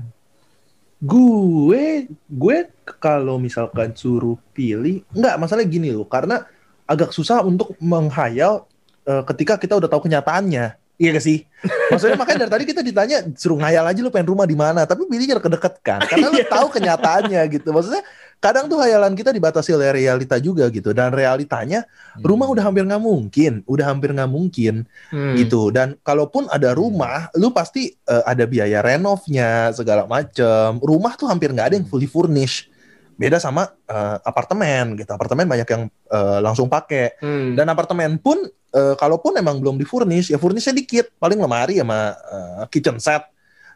gue 1.03 2.07
gue 2.31 2.57
kalau 3.03 3.35
misalkan 3.35 3.91
suruh 3.91 4.39
pilih 4.55 5.03
enggak 5.11 5.35
masalah 5.35 5.67
gini 5.67 5.91
loh 5.91 6.07
karena 6.07 6.47
agak 6.87 7.11
susah 7.11 7.43
untuk 7.43 7.75
menghayal 7.83 8.71
eh, 9.03 9.19
ketika 9.27 9.59
kita 9.59 9.75
udah 9.75 9.91
tahu 9.91 10.07
kenyataannya 10.07 10.79
iya 10.97 11.09
gak 11.13 11.25
sih? 11.25 11.43
Maksudnya 11.91 12.19
makanya 12.19 12.45
dari 12.45 12.51
tadi 12.51 12.65
kita 12.69 12.81
ditanya 12.83 13.17
suruh 13.39 13.55
ngayal 13.59 13.87
aja 13.87 13.99
lu 14.03 14.11
pengen 14.11 14.29
rumah 14.35 14.43
di 14.43 14.57
mana? 14.57 14.83
Tapi 14.83 15.07
pilihnya 15.07 15.39
deket 15.39 15.79
kan 15.79 16.03
karena 16.03 16.27
lu 16.27 16.43
tahu 16.43 16.67
kenyataannya 16.71 17.41
gitu. 17.55 17.71
Maksudnya 17.71 18.03
kadang 18.43 18.67
tuh 18.67 18.75
hayalan 18.83 19.15
kita 19.15 19.31
dibatasi 19.31 19.71
oleh 19.71 19.95
realita 19.95 20.35
juga 20.43 20.67
gitu. 20.67 20.91
Dan 20.91 21.15
realitanya 21.15 21.87
rumah 22.19 22.51
udah 22.51 22.67
hampir 22.67 22.83
nggak 22.83 22.99
mungkin 22.99 23.63
udah 23.63 23.85
hampir 23.87 24.11
nggak 24.11 24.27
mungkin 24.27 24.83
Hmm. 25.13 25.37
gitu. 25.39 25.71
Dan 25.71 25.95
kalaupun 26.03 26.51
ada 26.51 26.75
rumah 26.75 27.31
lu 27.39 27.53
pasti 27.55 27.93
eh, 27.93 28.23
ada 28.27 28.43
biaya 28.43 28.83
renovnya 28.83 29.71
segala 29.71 30.03
macem. 30.03 30.81
Rumah 30.83 31.15
tuh 31.15 31.31
hampir 31.31 31.53
nggak 31.53 31.67
ada 31.71 31.75
yang 31.79 31.87
fully 31.87 32.09
furnished 32.09 32.72
beda 33.13 33.37
sama 33.37 33.69
eh, 33.87 34.17
apartemen 34.25 34.97
gitu. 34.97 35.09
Apartemen 35.13 35.45
banyak 35.45 35.67
yang 35.69 35.83
eh, 35.89 36.39
langsung 36.41 36.67
pakai 36.67 37.17
Hmm. 37.21 37.53
dan 37.53 37.69
apartemen 37.69 38.17
pun 38.17 38.41
eh, 38.73 38.95
kalaupun 38.97 39.37
emang 39.37 39.61
belum 39.61 39.77
di 39.77 39.85
furnish 39.85 40.33
ya 40.33 40.37
furnishnya 40.41 40.73
dikit. 40.73 41.13
Paling 41.21 41.37
lemari 41.37 41.77
sama 41.77 42.13
eh, 42.13 42.63
kitchen 42.73 42.97
set 42.97 43.23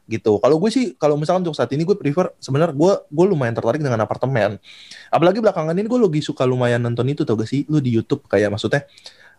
gitu. 0.07 0.39
Kalau 0.39 0.55
gue 0.55 0.71
sih 0.71 0.95
kalau 0.95 1.19
misalkan 1.19 1.43
untuk 1.43 1.53
saat 1.53 1.67
ini 1.75 1.83
gue 1.83 1.99
prefer 1.99 2.31
sebenarnya 2.39 2.71
gue 2.73 2.93
gue 3.11 3.25
lumayan 3.27 3.51
tertarik 3.51 3.83
dengan 3.83 3.99
apartemen. 3.99 4.55
Apalagi 5.11 5.43
belakangan 5.43 5.75
ini 5.75 5.85
gue 5.85 5.99
lagi 5.99 6.21
suka 6.23 6.47
lumayan 6.47 6.79
nonton 6.79 7.03
itu 7.11 7.27
tau 7.27 7.35
gak 7.35 7.47
sih? 7.51 7.67
Lu 7.67 7.83
di 7.83 7.91
YouTube 7.91 8.23
kayak 8.25 8.55
maksudnya 8.55 8.87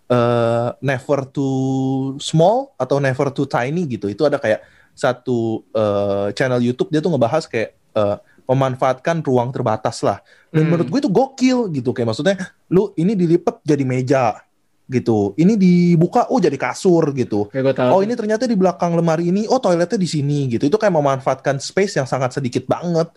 eh 0.08 0.68
never 0.80 1.28
too 1.28 2.16
small 2.20 2.72
atau 2.80 2.96
never 3.00 3.28
too 3.32 3.48
tiny 3.48 3.84
gitu. 3.88 4.08
Itu 4.08 4.24
ada 4.28 4.36
kayak 4.36 4.60
satu 4.92 5.64
eh, 5.72 6.36
channel 6.36 6.60
YouTube 6.60 6.92
dia 6.92 7.00
tuh 7.00 7.16
ngebahas 7.16 7.48
kayak 7.48 7.72
eh, 7.72 8.16
memanfaatkan 8.48 9.20
ruang 9.20 9.52
terbatas 9.52 10.00
lah. 10.00 10.24
Dan 10.48 10.64
Hmm. 10.64 10.72
menurut 10.72 10.88
gue 10.88 11.00
itu 11.04 11.10
gokil 11.12 11.58
gitu 11.70 11.92
kayak 11.92 12.08
maksudnya 12.08 12.34
lu 12.72 12.96
ini 12.96 13.12
dilipet 13.12 13.60
jadi 13.60 13.84
meja 13.84 14.40
gitu. 14.88 15.36
Ini 15.36 15.54
dibuka 15.54 16.32
oh 16.32 16.40
jadi 16.40 16.56
kasur 16.56 17.12
gitu. 17.12 17.52
Gue 17.52 17.76
tahu. 17.76 17.92
oh 17.92 18.00
ini 18.00 18.16
ternyata 18.16 18.48
di 18.48 18.56
belakang 18.56 18.96
lemari 18.96 19.28
ini 19.28 19.44
oh 19.44 19.60
toiletnya 19.60 20.00
di 20.00 20.08
sini 20.08 20.48
gitu. 20.48 20.64
Itu 20.64 20.80
kayak 20.80 20.96
memanfaatkan 20.96 21.60
space 21.60 22.00
yang 22.00 22.08
sangat 22.08 22.32
sedikit 22.32 22.64
banget 22.64 23.12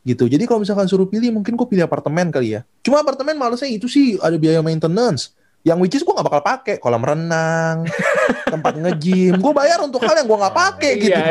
gitu. 0.00 0.24
Jadi 0.24 0.48
kalau 0.48 0.64
misalkan 0.64 0.88
suruh 0.88 1.04
pilih 1.04 1.28
mungkin 1.28 1.60
gue 1.60 1.66
pilih 1.68 1.84
apartemen 1.84 2.32
kali 2.32 2.56
ya. 2.56 2.64
Cuma 2.80 3.04
apartemen 3.04 3.36
malesnya 3.36 3.68
itu 3.68 3.84
sih 3.84 4.16
ada 4.16 4.40
biaya 4.40 4.64
maintenance. 4.64 5.36
Yang 5.60 5.76
which 5.84 5.94
is 6.00 6.02
gue 6.02 6.14
gak 6.16 6.24
bakal 6.24 6.40
pakai. 6.40 6.80
Kolam 6.80 7.04
renang 7.04 7.84
tempat 8.52 8.80
nge-gym. 8.80 9.36
Gue 9.36 9.52
bayar 9.52 9.84
untuk 9.84 10.00
hal 10.00 10.16
yang 10.16 10.24
gue 10.24 10.38
nggak 10.40 10.56
pakai 10.56 10.92
gitu. 10.96 11.12
Iya. 11.12 11.24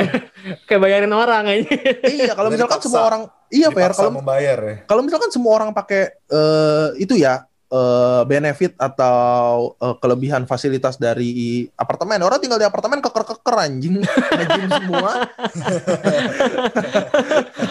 kayak 0.69 0.79
bayarin 0.79 1.09
orang 1.09 1.49
aja. 1.49 1.65
iya 2.05 2.37
kalau 2.37 2.53
misalkan 2.53 2.77
semua 2.77 3.09
orang 3.09 3.23
iya 3.49 3.67
fair 3.73 3.91
kalau 3.93 4.21
membayar 4.21 4.57
ya. 4.61 4.75
kalau 4.85 5.01
misalkan 5.01 5.33
semua 5.33 5.57
orang 5.57 5.69
pakai 5.73 6.13
eh, 6.13 6.89
itu 7.01 7.17
ya 7.17 7.49
eh, 7.69 8.21
benefit 8.25 8.73
atau 8.75 9.77
eh, 9.77 9.95
kelebihan 10.01 10.43
fasilitas 10.49 10.97
dari 10.97 11.65
apartemen. 11.77 12.17
Orang 12.25 12.41
tinggal 12.41 12.57
di 12.57 12.65
apartemen 12.65 12.99
keker-keker 12.99 13.55
anjing. 13.55 14.01
Ngejim 14.37 14.69
semua. 14.69 15.29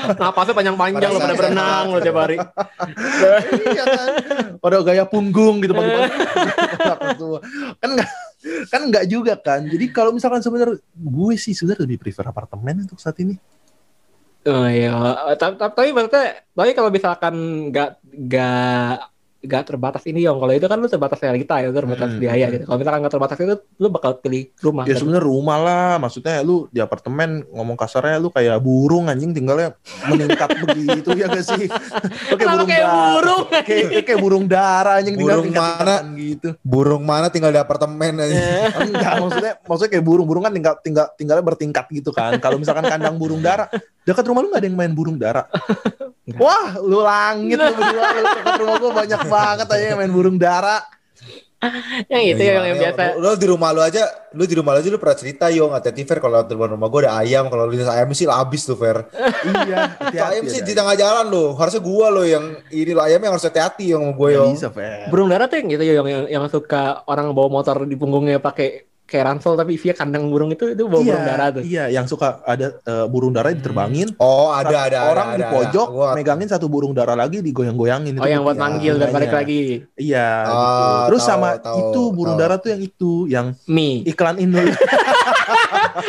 Napasnya 0.23 0.55
panjang-panjang 0.55 1.11
lo 1.11 1.19
Pada 1.19 1.35
berenang 1.35 1.85
lo 1.93 1.99
tiap 1.99 2.17
hari. 2.17 2.39
iya 3.75 3.85
kan. 3.85 4.09
Pada 4.63 4.77
gaya 4.87 5.05
punggung 5.07 5.63
gitu 5.63 5.75
pagi-pagi 5.75 6.11
kan 7.83 7.91
nggak 7.95 8.11
kan 8.71 8.81
nggak 8.87 9.05
juga 9.11 9.35
kan. 9.39 9.67
Jadi 9.67 9.91
kalau 9.91 10.15
misalkan 10.15 10.41
sebenarnya 10.41 10.79
gue 10.95 11.35
sih 11.35 11.53
sebenarnya 11.55 11.85
lebih 11.85 11.99
prefer 11.99 12.27
apartemen 12.31 12.87
untuk 12.87 12.99
saat 13.03 13.19
ini 13.19 13.35
Oh 14.47 14.65
iya, 14.75 14.89
tapi, 15.41 15.55
tapi, 15.61 15.73
tapi 15.77 15.89
maksudnya, 15.97 16.23
tapi 16.57 16.71
kalau 16.77 16.91
misalkan 16.97 17.35
nggak 17.69 17.87
nggak 18.25 18.49
nggak 19.39 19.65
terbatas 19.71 20.03
ini 20.03 20.27
Yong, 20.27 20.43
kalau 20.43 20.51
itu 20.51 20.67
kan 20.67 20.79
lu 20.83 20.91
terbatas 20.91 21.23
realita 21.23 21.63
ya, 21.63 21.71
terbatas 21.71 22.11
Hmm, 22.11 22.19
biaya 22.19 22.47
hmm. 22.51 22.55
gitu. 22.59 22.65
Kalau 22.67 22.79
misalkan 22.83 23.01
nggak 23.07 23.15
terbatas 23.15 23.37
itu, 23.39 23.55
lu 23.79 23.87
bakal 23.87 24.13
pilih 24.19 24.43
rumah. 24.59 24.83
ya 24.83 24.93
kan? 24.93 24.99
sebenarnya 24.99 25.25
rumah 25.25 25.59
lah 25.63 25.93
maksudnya 26.03 26.43
lu 26.43 26.67
di 26.75 26.81
apartemen 26.83 27.47
ngomong 27.55 27.77
kasarnya 27.79 28.19
lu 28.19 28.35
kayak 28.35 28.59
burung 28.59 29.07
anjing 29.07 29.31
tinggalnya 29.31 29.79
meningkat 30.11 30.51
begitu 30.67 31.11
ya 31.15 31.31
gak 31.31 31.45
sih 31.47 31.71
lu 31.71 32.35
kayak 32.35 32.39
Kenapa 32.39 32.59
burung 32.59 32.69
kayak 32.69 32.87
burung? 32.91 33.43
kayak, 33.63 33.89
kayak 34.05 34.21
burung 34.21 34.45
dara 34.51 34.93
anjing 34.99 35.15
tinggal 35.15 35.39
Burung 35.39 35.47
tingkat 35.55 36.03
gitu 36.19 36.49
Burung 36.67 37.03
mana 37.07 37.27
tinggal 37.31 37.51
di 37.55 37.61
apartemen 37.63 38.13
aja. 38.19 38.35
enggak 38.83 39.13
maksudnya 39.23 39.53
maksudnya 39.63 39.91
kayak 39.95 40.05
burung 40.05 40.27
burung 40.27 40.43
kan 40.43 40.53
tinggal 40.53 40.75
tinggal 40.83 41.07
tinggalnya 41.15 41.45
bertingkat 41.47 41.87
gitu 41.95 42.11
kan 42.11 42.35
kalau 42.43 42.59
misalkan 42.59 42.85
kandang 42.91 43.15
burung 43.15 43.39
dara 43.39 43.71
dekat 44.03 44.25
rumah 44.27 44.43
lu 44.43 44.51
gak 44.51 44.65
ada 44.65 44.69
yang 44.69 44.79
main 44.79 44.93
burung 44.97 45.15
dara 46.29 46.41
wah 46.41 46.69
lu 46.85 46.99
langit 47.01 47.57
lu 47.57 47.73
berdua 47.73 48.07
lu 48.13 48.23
rumah 48.61 48.77
gua 48.77 48.93
banyak 49.05 49.23
banget 49.35 49.67
aja 49.73 49.85
yang 49.95 49.99
main 49.99 50.13
burung 50.13 50.37
dara 50.37 50.85
yang 52.13 52.23
itu 52.23 52.39
Ya, 52.39 52.63
yang, 52.63 52.65
yang 52.71 52.79
ya? 52.79 52.83
biasa. 52.91 53.03
Lu, 53.19 53.27
lu 53.27 53.31
di 53.35 53.47
rumah 53.51 53.71
lu 53.75 53.83
aja, 53.83 54.03
lu 54.31 54.47
di 54.47 54.55
rumah 54.55 54.79
lu 54.79 54.79
aja 54.79 54.91
lu 54.95 55.01
pernah 55.03 55.19
cerita 55.19 55.51
yo 55.51 55.67
hati-hati 55.75 56.07
Fer 56.07 56.23
kalau 56.23 56.47
di 56.47 56.55
depan 56.55 56.79
rumah 56.79 56.87
gue 56.87 57.01
ada 57.03 57.19
ayam, 57.19 57.51
kalau 57.51 57.67
lu 57.67 57.75
lihat 57.75 57.91
ayam 57.91 58.15
sih 58.15 58.31
habis 58.31 58.63
tuh 58.63 58.79
Fer. 58.79 59.11
iya, 59.67 59.99
ayam 60.31 60.47
sih 60.47 60.63
di 60.63 60.71
tengah 60.71 60.95
jalan 60.95 61.27
lo, 61.27 61.59
harusnya 61.59 61.83
gua 61.83 62.15
lo 62.15 62.23
yang 62.23 62.55
ini 62.71 62.95
lo 62.95 63.03
ayam 63.03 63.19
yang 63.19 63.35
harus 63.35 63.43
hati-hati 63.43 63.91
yang 63.91 64.07
sama 64.07 64.15
gue 64.15 64.29
yo. 64.31 64.43
Nggak 64.47 64.55
bisa, 64.55 64.69
Fer. 64.71 65.11
Burung 65.11 65.29
dara 65.35 65.51
tuh 65.51 65.59
yang 65.59 65.67
gitu 65.75 65.83
yang, 65.83 66.07
yang 66.07 66.25
yang 66.31 66.45
suka 66.47 67.03
orang 67.11 67.35
bawa 67.35 67.49
motor 67.51 67.83
di 67.83 67.97
punggungnya 67.99 68.39
pakai 68.39 68.88
kayak 69.09 69.25
ransel 69.27 69.57
tapi 69.57 69.75
isinya 69.75 69.97
kandang 69.97 70.29
burung 70.29 70.53
itu 70.53 70.69
itu 70.69 70.85
bawa 70.85 71.01
burung 71.01 71.25
dara 71.25 71.45
tuh. 71.51 71.63
Iya, 71.63 71.89
yang 71.89 72.05
suka 72.05 72.45
ada 72.45 72.77
eh, 72.77 73.07
burung 73.07 73.33
dara 73.33 73.49
diterbangin. 73.49 74.13
Oh 74.17 74.53
ada 74.53 74.85
ada 74.85 74.99
orang 75.07 75.29
ada, 75.33 75.35
di 75.35 75.45
pojok 75.47 75.87
ada. 75.87 75.95
Gua- 75.95 76.13
megangin 76.13 76.45
satu 76.47 76.67
burung 76.67 76.93
dara 76.93 77.13
lagi 77.15 77.41
digoyang-goyangin 77.41 78.17
Oh 78.17 78.25
yang 78.25 78.45
buat 78.45 78.55
Iya, 78.55 78.63
manggil 78.63 78.95
dan 78.95 79.09
balik 79.09 79.33
makanya. 79.33 79.41
lagi. 79.41 79.63
Iya, 79.97 80.29
Ah, 80.39 80.53
gitu. 80.53 80.85
Terus 81.09 81.21
tahu, 81.21 81.31
sama 81.31 81.49
tahu, 81.57 81.79
itu 81.81 82.03
burung 82.13 82.37
tahu. 82.37 82.43
dara 82.43 82.55
tuh 82.57 82.69
yang 82.69 82.83
itu, 82.83 83.13
yang 83.27 83.47
Mie. 83.67 84.05
iklan 84.05 84.37
Inul. 84.37 84.69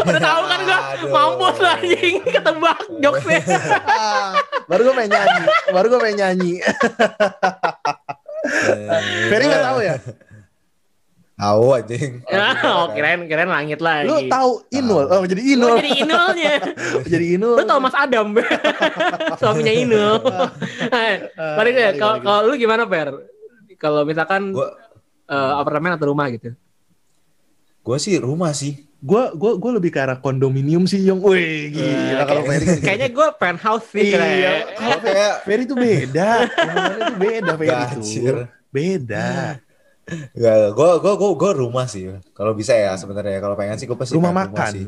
Udah 0.02 0.22
tahu 0.28 0.42
kan 0.46 0.60
gua 0.62 0.80
mampus 1.10 1.58
anjing 1.62 2.16
ketebak 2.36 2.78
jokesnya. 3.00 3.40
baru 4.70 4.82
gue 4.84 4.96
main 4.96 5.08
nyanyi, 5.08 5.42
baru 5.70 5.86
gue 5.88 6.00
main 6.00 6.14
nyanyi. 6.16 6.54
Ferry 9.26 9.46
nggak 9.46 9.66
tahu 9.66 9.80
ya? 9.82 9.96
Tahu 11.40 11.72
anjing. 11.72 12.12
oh 12.68 12.92
keren 12.92 13.24
keren 13.26 13.48
langit 13.48 13.80
lagi. 13.80 14.04
Lu 14.04 14.28
tahu 14.28 14.60
Inul? 14.70 15.08
Oh 15.08 15.24
jadi 15.24 15.40
Lu 15.40 15.48
Inul. 15.50 15.76
jadi 15.80 15.92
Inulnya. 15.98 16.54
jadi 17.16 17.26
Inul. 17.34 17.56
Lu 17.56 17.64
tau 17.64 17.80
Mas 17.80 17.96
Adam 17.96 18.36
Suaminya 19.40 19.72
Inul 19.72 20.20
Eh, 20.86 21.16
Balik 21.56 21.72
deh 21.72 21.86
balik, 21.90 22.00
Kalau 22.20 22.40
lu 22.44 22.54
gimana 22.54 22.84
Per 22.84 23.08
Kalau 23.74 24.04
misalkan 24.04 24.52
Gua 24.52 24.68
eh, 25.26 25.54
Apartemen 25.56 25.96
atau 25.96 26.12
rumah 26.12 26.28
gitu 26.28 26.52
gua 27.80 27.96
sih 27.96 28.20
rumah 28.20 28.52
sih. 28.52 28.86
Gue 29.00 29.32
gue 29.32 29.56
gue 29.56 29.72
lebih 29.74 29.90
ke 29.90 29.98
arah 29.98 30.20
kondominium 30.20 30.84
sih, 30.84 31.00
Yong. 31.02 31.24
Wih, 31.24 31.72
gila 31.72 31.88
Eh, 31.88 32.26
kalau 32.28 32.44
kayak- 32.44 32.62
Ferry. 32.62 32.84
Kayaknya 32.84 33.10
gue 33.10 33.28
penthouse 33.34 33.88
sih 33.88 34.12
Iya. 34.12 34.54
Kalau 34.76 34.98
kayak 35.00 35.34
Ferry 35.42 35.64
tuh 35.64 35.78
beda. 35.80 36.30
Tuh 36.46 37.16
beda 37.16 37.52
Ferry 37.56 37.84
tuh. 37.96 38.04
Beda. 38.70 39.28
Gak, 40.34 40.56
gue 40.74 40.90
gue 41.00 41.14
gue 41.16 41.30
gue 41.36 41.52
rumah 41.56 41.86
sih. 41.86 42.10
Kalau 42.34 42.52
bisa 42.52 42.74
ya 42.74 42.94
sebenarnya. 42.94 43.38
Kalau 43.38 43.54
pengen 43.54 43.78
sih 43.78 43.86
gue 43.86 43.94
pasti 43.94 44.18
Rumah 44.18 44.34
makan. 44.34 44.72
sih. 44.74 44.86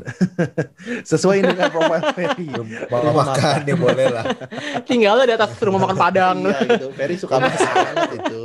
Sesuai 1.10 1.42
dengan 1.42 1.70
profil 1.70 2.02
Ferry. 2.16 2.46
Rumah 2.90 3.14
makan 3.14 3.58
ya 3.62 3.76
boleh 3.76 4.06
lah. 4.10 4.24
Tinggal 4.88 5.22
di 5.22 5.34
atas 5.34 5.54
rumah 5.58 5.86
makan 5.86 5.96
Padang 5.96 6.36
Iya 6.42 6.58
gitu. 6.66 6.86
Ferry 6.92 7.16
suka 7.16 7.38
masak 7.38 7.70
banget 7.70 8.10
itu. 8.18 8.40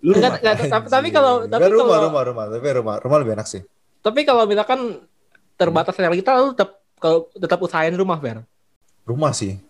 Lu 0.00 0.12
Enggak, 0.16 0.40
rumah 0.40 0.40
enggak, 0.40 0.54
tapi, 0.72 0.88
tapi 0.88 1.08
kalau 1.12 1.34
tapi 1.44 1.62
rumah 1.68 1.84
kalau 1.86 2.08
rumah 2.08 2.22
rumah 2.24 2.44
tapi 2.48 2.66
rumah 2.72 2.96
rumah 2.96 3.18
lebih 3.20 3.32
enak 3.36 3.46
sih. 3.46 3.60
tapi 3.98 4.24
kalau 4.24 4.48
misalkan 4.48 5.04
terbatas 5.54 5.92
realita 6.00 6.32
lu 6.38 6.56
tetap 6.56 6.80
kalau 6.96 7.28
tetap 7.30 7.58
usahain 7.60 7.92
rumah 7.92 8.16
Fer. 8.18 8.40
Rumah 9.04 9.32
sih. 9.36 9.60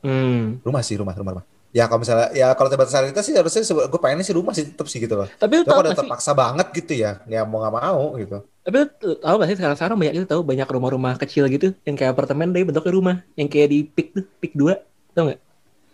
Hmm. 0.00 0.60
Rumah 0.62 0.82
sih 0.84 0.94
rumah 0.94 1.10
rumah 1.12 1.32
rumah. 1.40 1.46
Ya 1.74 1.90
kalau 1.90 2.06
misalnya 2.06 2.30
ya 2.30 2.54
kalau 2.54 2.70
terbatas 2.70 2.94
realita 2.94 3.18
sih 3.18 3.34
harusnya 3.34 3.66
gue 3.66 3.98
pengen 3.98 4.22
sih 4.22 4.30
rumah 4.30 4.54
sih 4.54 4.62
tetap 4.70 4.86
sih 4.86 5.02
gitu 5.02 5.18
loh. 5.18 5.26
Tapi 5.26 5.58
lu 5.58 5.62
tahu 5.66 5.74
kalau 5.74 5.90
gak 5.90 5.90
sih? 5.90 6.00
terpaksa 6.06 6.30
banget 6.30 6.66
gitu 6.70 6.92
ya, 6.94 7.18
ya 7.26 7.42
mau 7.42 7.58
nggak 7.66 7.74
mau 7.74 8.14
gitu. 8.14 8.46
Tapi 8.62 8.76
lu 8.78 8.86
tahu 9.18 9.34
gak 9.42 9.48
sih 9.50 9.56
sekarang 9.58 9.76
sekarang 9.76 9.96
banyak 9.98 10.14
itu 10.14 10.26
tahu 10.30 10.40
banyak 10.46 10.68
rumah-rumah 10.70 11.18
kecil 11.18 11.50
gitu 11.50 11.74
yang 11.82 11.98
kayak 11.98 12.14
apartemen 12.14 12.54
tapi 12.54 12.62
bentuknya 12.62 12.92
rumah 12.94 13.16
yang 13.34 13.50
kayak 13.50 13.68
di 13.74 13.78
pik 13.90 14.06
tuh 14.14 14.24
pik 14.38 14.54
dua 14.54 14.78
tau 15.18 15.26
nggak? 15.26 15.40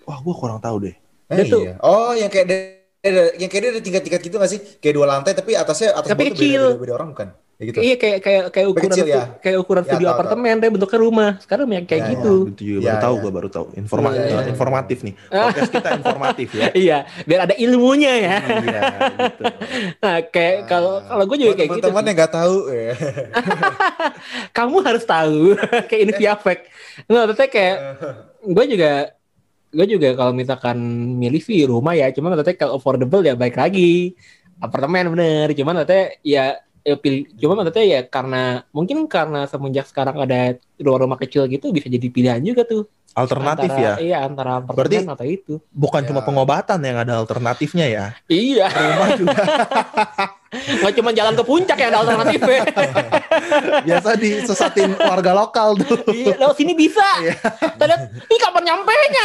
Wah, 0.05 0.19
gue 0.21 0.35
kurang 0.37 0.61
tahu 0.61 0.77
deh. 0.85 0.95
Eh, 1.33 1.37
Dia 1.41 1.45
tuh- 1.49 1.65
iya. 1.65 1.75
Oh, 1.81 2.13
yang 2.13 2.29
kayak 2.29 2.45
ada- 2.45 2.77
ada- 3.01 3.35
yang 3.41 3.49
kayak 3.49 3.63
dia 3.65 3.71
ada 3.73 3.81
tingkat-tingkat 3.81 4.21
gitu 4.21 4.37
nggak 4.37 4.53
sih? 4.53 4.61
Kayak 4.85 4.95
dua 5.01 5.07
lantai 5.09 5.33
tapi 5.33 5.57
atasnya 5.57 5.97
atas 5.97 6.13
Tapi 6.13 6.29
kecil. 6.37 6.61
beda, 6.61 6.77
beda, 6.77 6.83
beda 6.85 6.93
orang 7.01 7.09
bukan? 7.17 7.29
Ya 7.61 7.65
gitu. 7.69 7.79
Iya 7.79 7.95
kayak 7.95 8.19
kayak 8.25 8.43
kayak 8.57 8.67
ukuran 8.73 8.89
Kecil 8.89 9.05
ya? 9.05 9.25
kayak 9.37 9.59
ukuran 9.61 9.85
Ya, 9.85 9.89
studio 9.93 10.07
tahu, 10.09 10.15
apartemen 10.17 10.55
tapi 10.57 10.71
bentuknya 10.73 10.99
rumah. 10.99 11.31
Sekarang 11.45 11.65
banyak 11.69 11.85
kayak 11.85 12.01
Ya, 12.01 12.07
ya. 12.09 12.13
gitu. 12.17 12.35
Itu 12.49 12.63
juga 12.65 12.79
Iya, 12.81 12.89
baru 12.89 12.97
tahu, 12.97 13.13
iya. 13.13 13.21
gue 13.21 13.33
baru 13.37 13.49
tahu. 13.53 13.67
Informa 13.77 14.09
Iya, 14.11 14.23
iya. 14.25 14.41
informatif 14.49 14.99
nih. 15.05 15.15
Podcast 15.29 15.71
kita 15.71 15.89
informatif 16.01 16.49
ya. 16.57 16.67
Iya, 16.89 16.99
biar 17.29 17.41
ada 17.45 17.55
ilmunya 17.55 18.13
ya. 18.17 18.37
Iya, 18.41 18.81
gitu. 19.29 19.43
Nah, 20.01 20.17
kayak 20.27 20.57
kalau 20.65 21.05
kalau 21.05 21.25
gue 21.29 21.37
juga 21.37 21.53
Buat 21.53 21.59
kayak 21.61 21.69
gitu. 21.69 21.77
teman-teman 21.85 22.01
sih. 22.01 22.09
yang 22.09 22.17
nggak 22.17 22.33
tahu 22.33 22.57
ya. 22.67 22.93
Kamu 24.57 24.77
harus 24.81 25.05
tahu 25.05 25.41
kayak 25.85 26.01
ini 26.01 26.13
via 26.17 26.35
fact. 26.37 26.63
Nggak, 27.07 27.25
maksudnya 27.29 27.51
kayak 27.51 27.77
gue 28.41 28.65
juga 28.67 28.91
gue 29.71 29.87
juga 29.87 30.09
kalau 30.17 30.33
misalkan 30.33 30.77
milih 31.15 31.39
sih 31.39 31.63
rumah 31.63 31.93
ya, 31.93 32.09
cuman 32.09 32.35
maksudnya 32.35 32.57
kalau 32.57 32.75
affordable 32.75 33.21
ya 33.21 33.37
baik 33.37 33.55
lagi 33.55 34.17
apartemen 34.59 35.13
bener. 35.13 35.53
Cuman 35.53 35.77
maksudnya 35.77 36.17
ya 36.25 36.57
ya 36.91 36.97
pilih 36.97 37.31
cuma 37.35 37.55
maksudnya 37.57 37.85
ya 37.87 38.01
karena 38.03 38.43
mungkin 38.71 39.07
karena 39.07 39.47
semenjak 39.47 39.87
sekarang 39.87 40.19
ada 40.19 40.59
rumah-rumah 40.77 41.17
kecil 41.17 41.47
gitu 41.47 41.71
bisa 41.71 41.87
jadi 41.87 42.07
pilihan 42.07 42.43
juga 42.43 42.65
tuh 42.65 42.85
Alternatif 43.11 43.67
antara, 43.67 43.83
ya. 43.83 43.95
iya 43.99 44.19
antara 44.23 44.63
apartemen 44.63 45.11
atau 45.11 45.27
itu 45.27 45.59
Bukan 45.75 46.07
Ya. 46.07 46.07
cuma 46.07 46.23
pengobatan 46.23 46.79
yang 46.79 46.95
ada 46.97 47.19
alternatifnya 47.19 47.87
ya. 47.87 48.07
iya 48.27 48.71
Rumah 48.71 49.09
juga 49.15 49.43
nggak 50.81 50.95
cuma 50.95 51.11
jalan 51.11 51.35
ke 51.35 51.43
puncak 51.43 51.79
yang 51.79 51.91
ada 51.91 51.99
alternatifnya 52.03 52.63
biasa 53.87 54.09
disesatin 54.15 54.95
warga 54.95 55.31
lokal 55.31 55.75
tuh. 55.77 55.99
iya 56.11 56.35
lewat 56.35 56.55
sini 56.55 56.75
bisa 56.75 57.03
Iya. 57.19 57.35
Tadi, 57.75 57.95
ih 58.27 58.39
kapan 58.39 58.63
nyampe 58.65 58.91
nya 58.91 59.25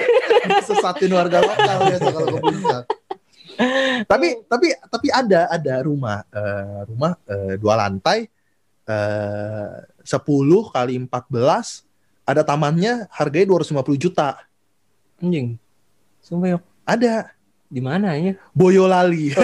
Disesatin 0.60 1.12
warga 1.12 1.38
lokal 1.40 1.76
biasa 1.84 2.08
kalau 2.08 2.28
ke 2.28 2.38
puncak. 2.40 2.82
Tapi 4.10 4.28
tapi 4.46 4.66
tapi 4.86 5.08
ada 5.10 5.50
ada 5.50 5.74
rumah 5.82 6.22
eh, 6.30 6.80
rumah 6.86 7.12
eh, 7.26 7.54
dua 7.58 7.74
lantai 7.74 8.30
eh 8.88 9.76
10 10.08 10.72
kali 10.72 10.94
14 11.04 11.84
ada 12.28 12.42
tamannya 12.44 13.08
harganya 13.12 13.56
250 13.56 13.96
juta. 14.00 14.40
anjing. 15.20 15.56
Sumpah 16.20 16.56
yuk. 16.56 16.62
Ada 16.84 17.32
di 17.68 17.84
mana 17.84 18.16
ya 18.16 18.32
Boyolali. 18.56 19.28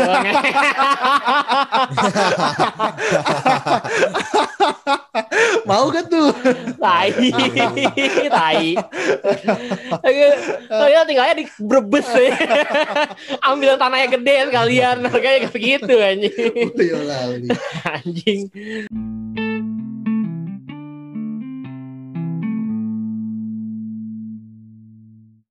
Mau 5.69 5.93
gak 5.93 6.09
tuh? 6.09 6.33
tai 6.81 7.13
tai 8.29 8.77
saya 10.69 11.05
tinggalnya 11.05 11.37
di 11.37 11.45
Brebes 11.61 12.09
ya. 12.17 12.33
ambil 13.45 13.77
tanahnya 13.77 14.09
gede 14.17 14.49
sekalian 14.49 15.05
harganya 15.05 15.39
kayak 15.45 15.53
segitu 15.53 15.95
anjing 16.01 16.73
Boyolali. 16.73 17.49
anjing 17.85 18.49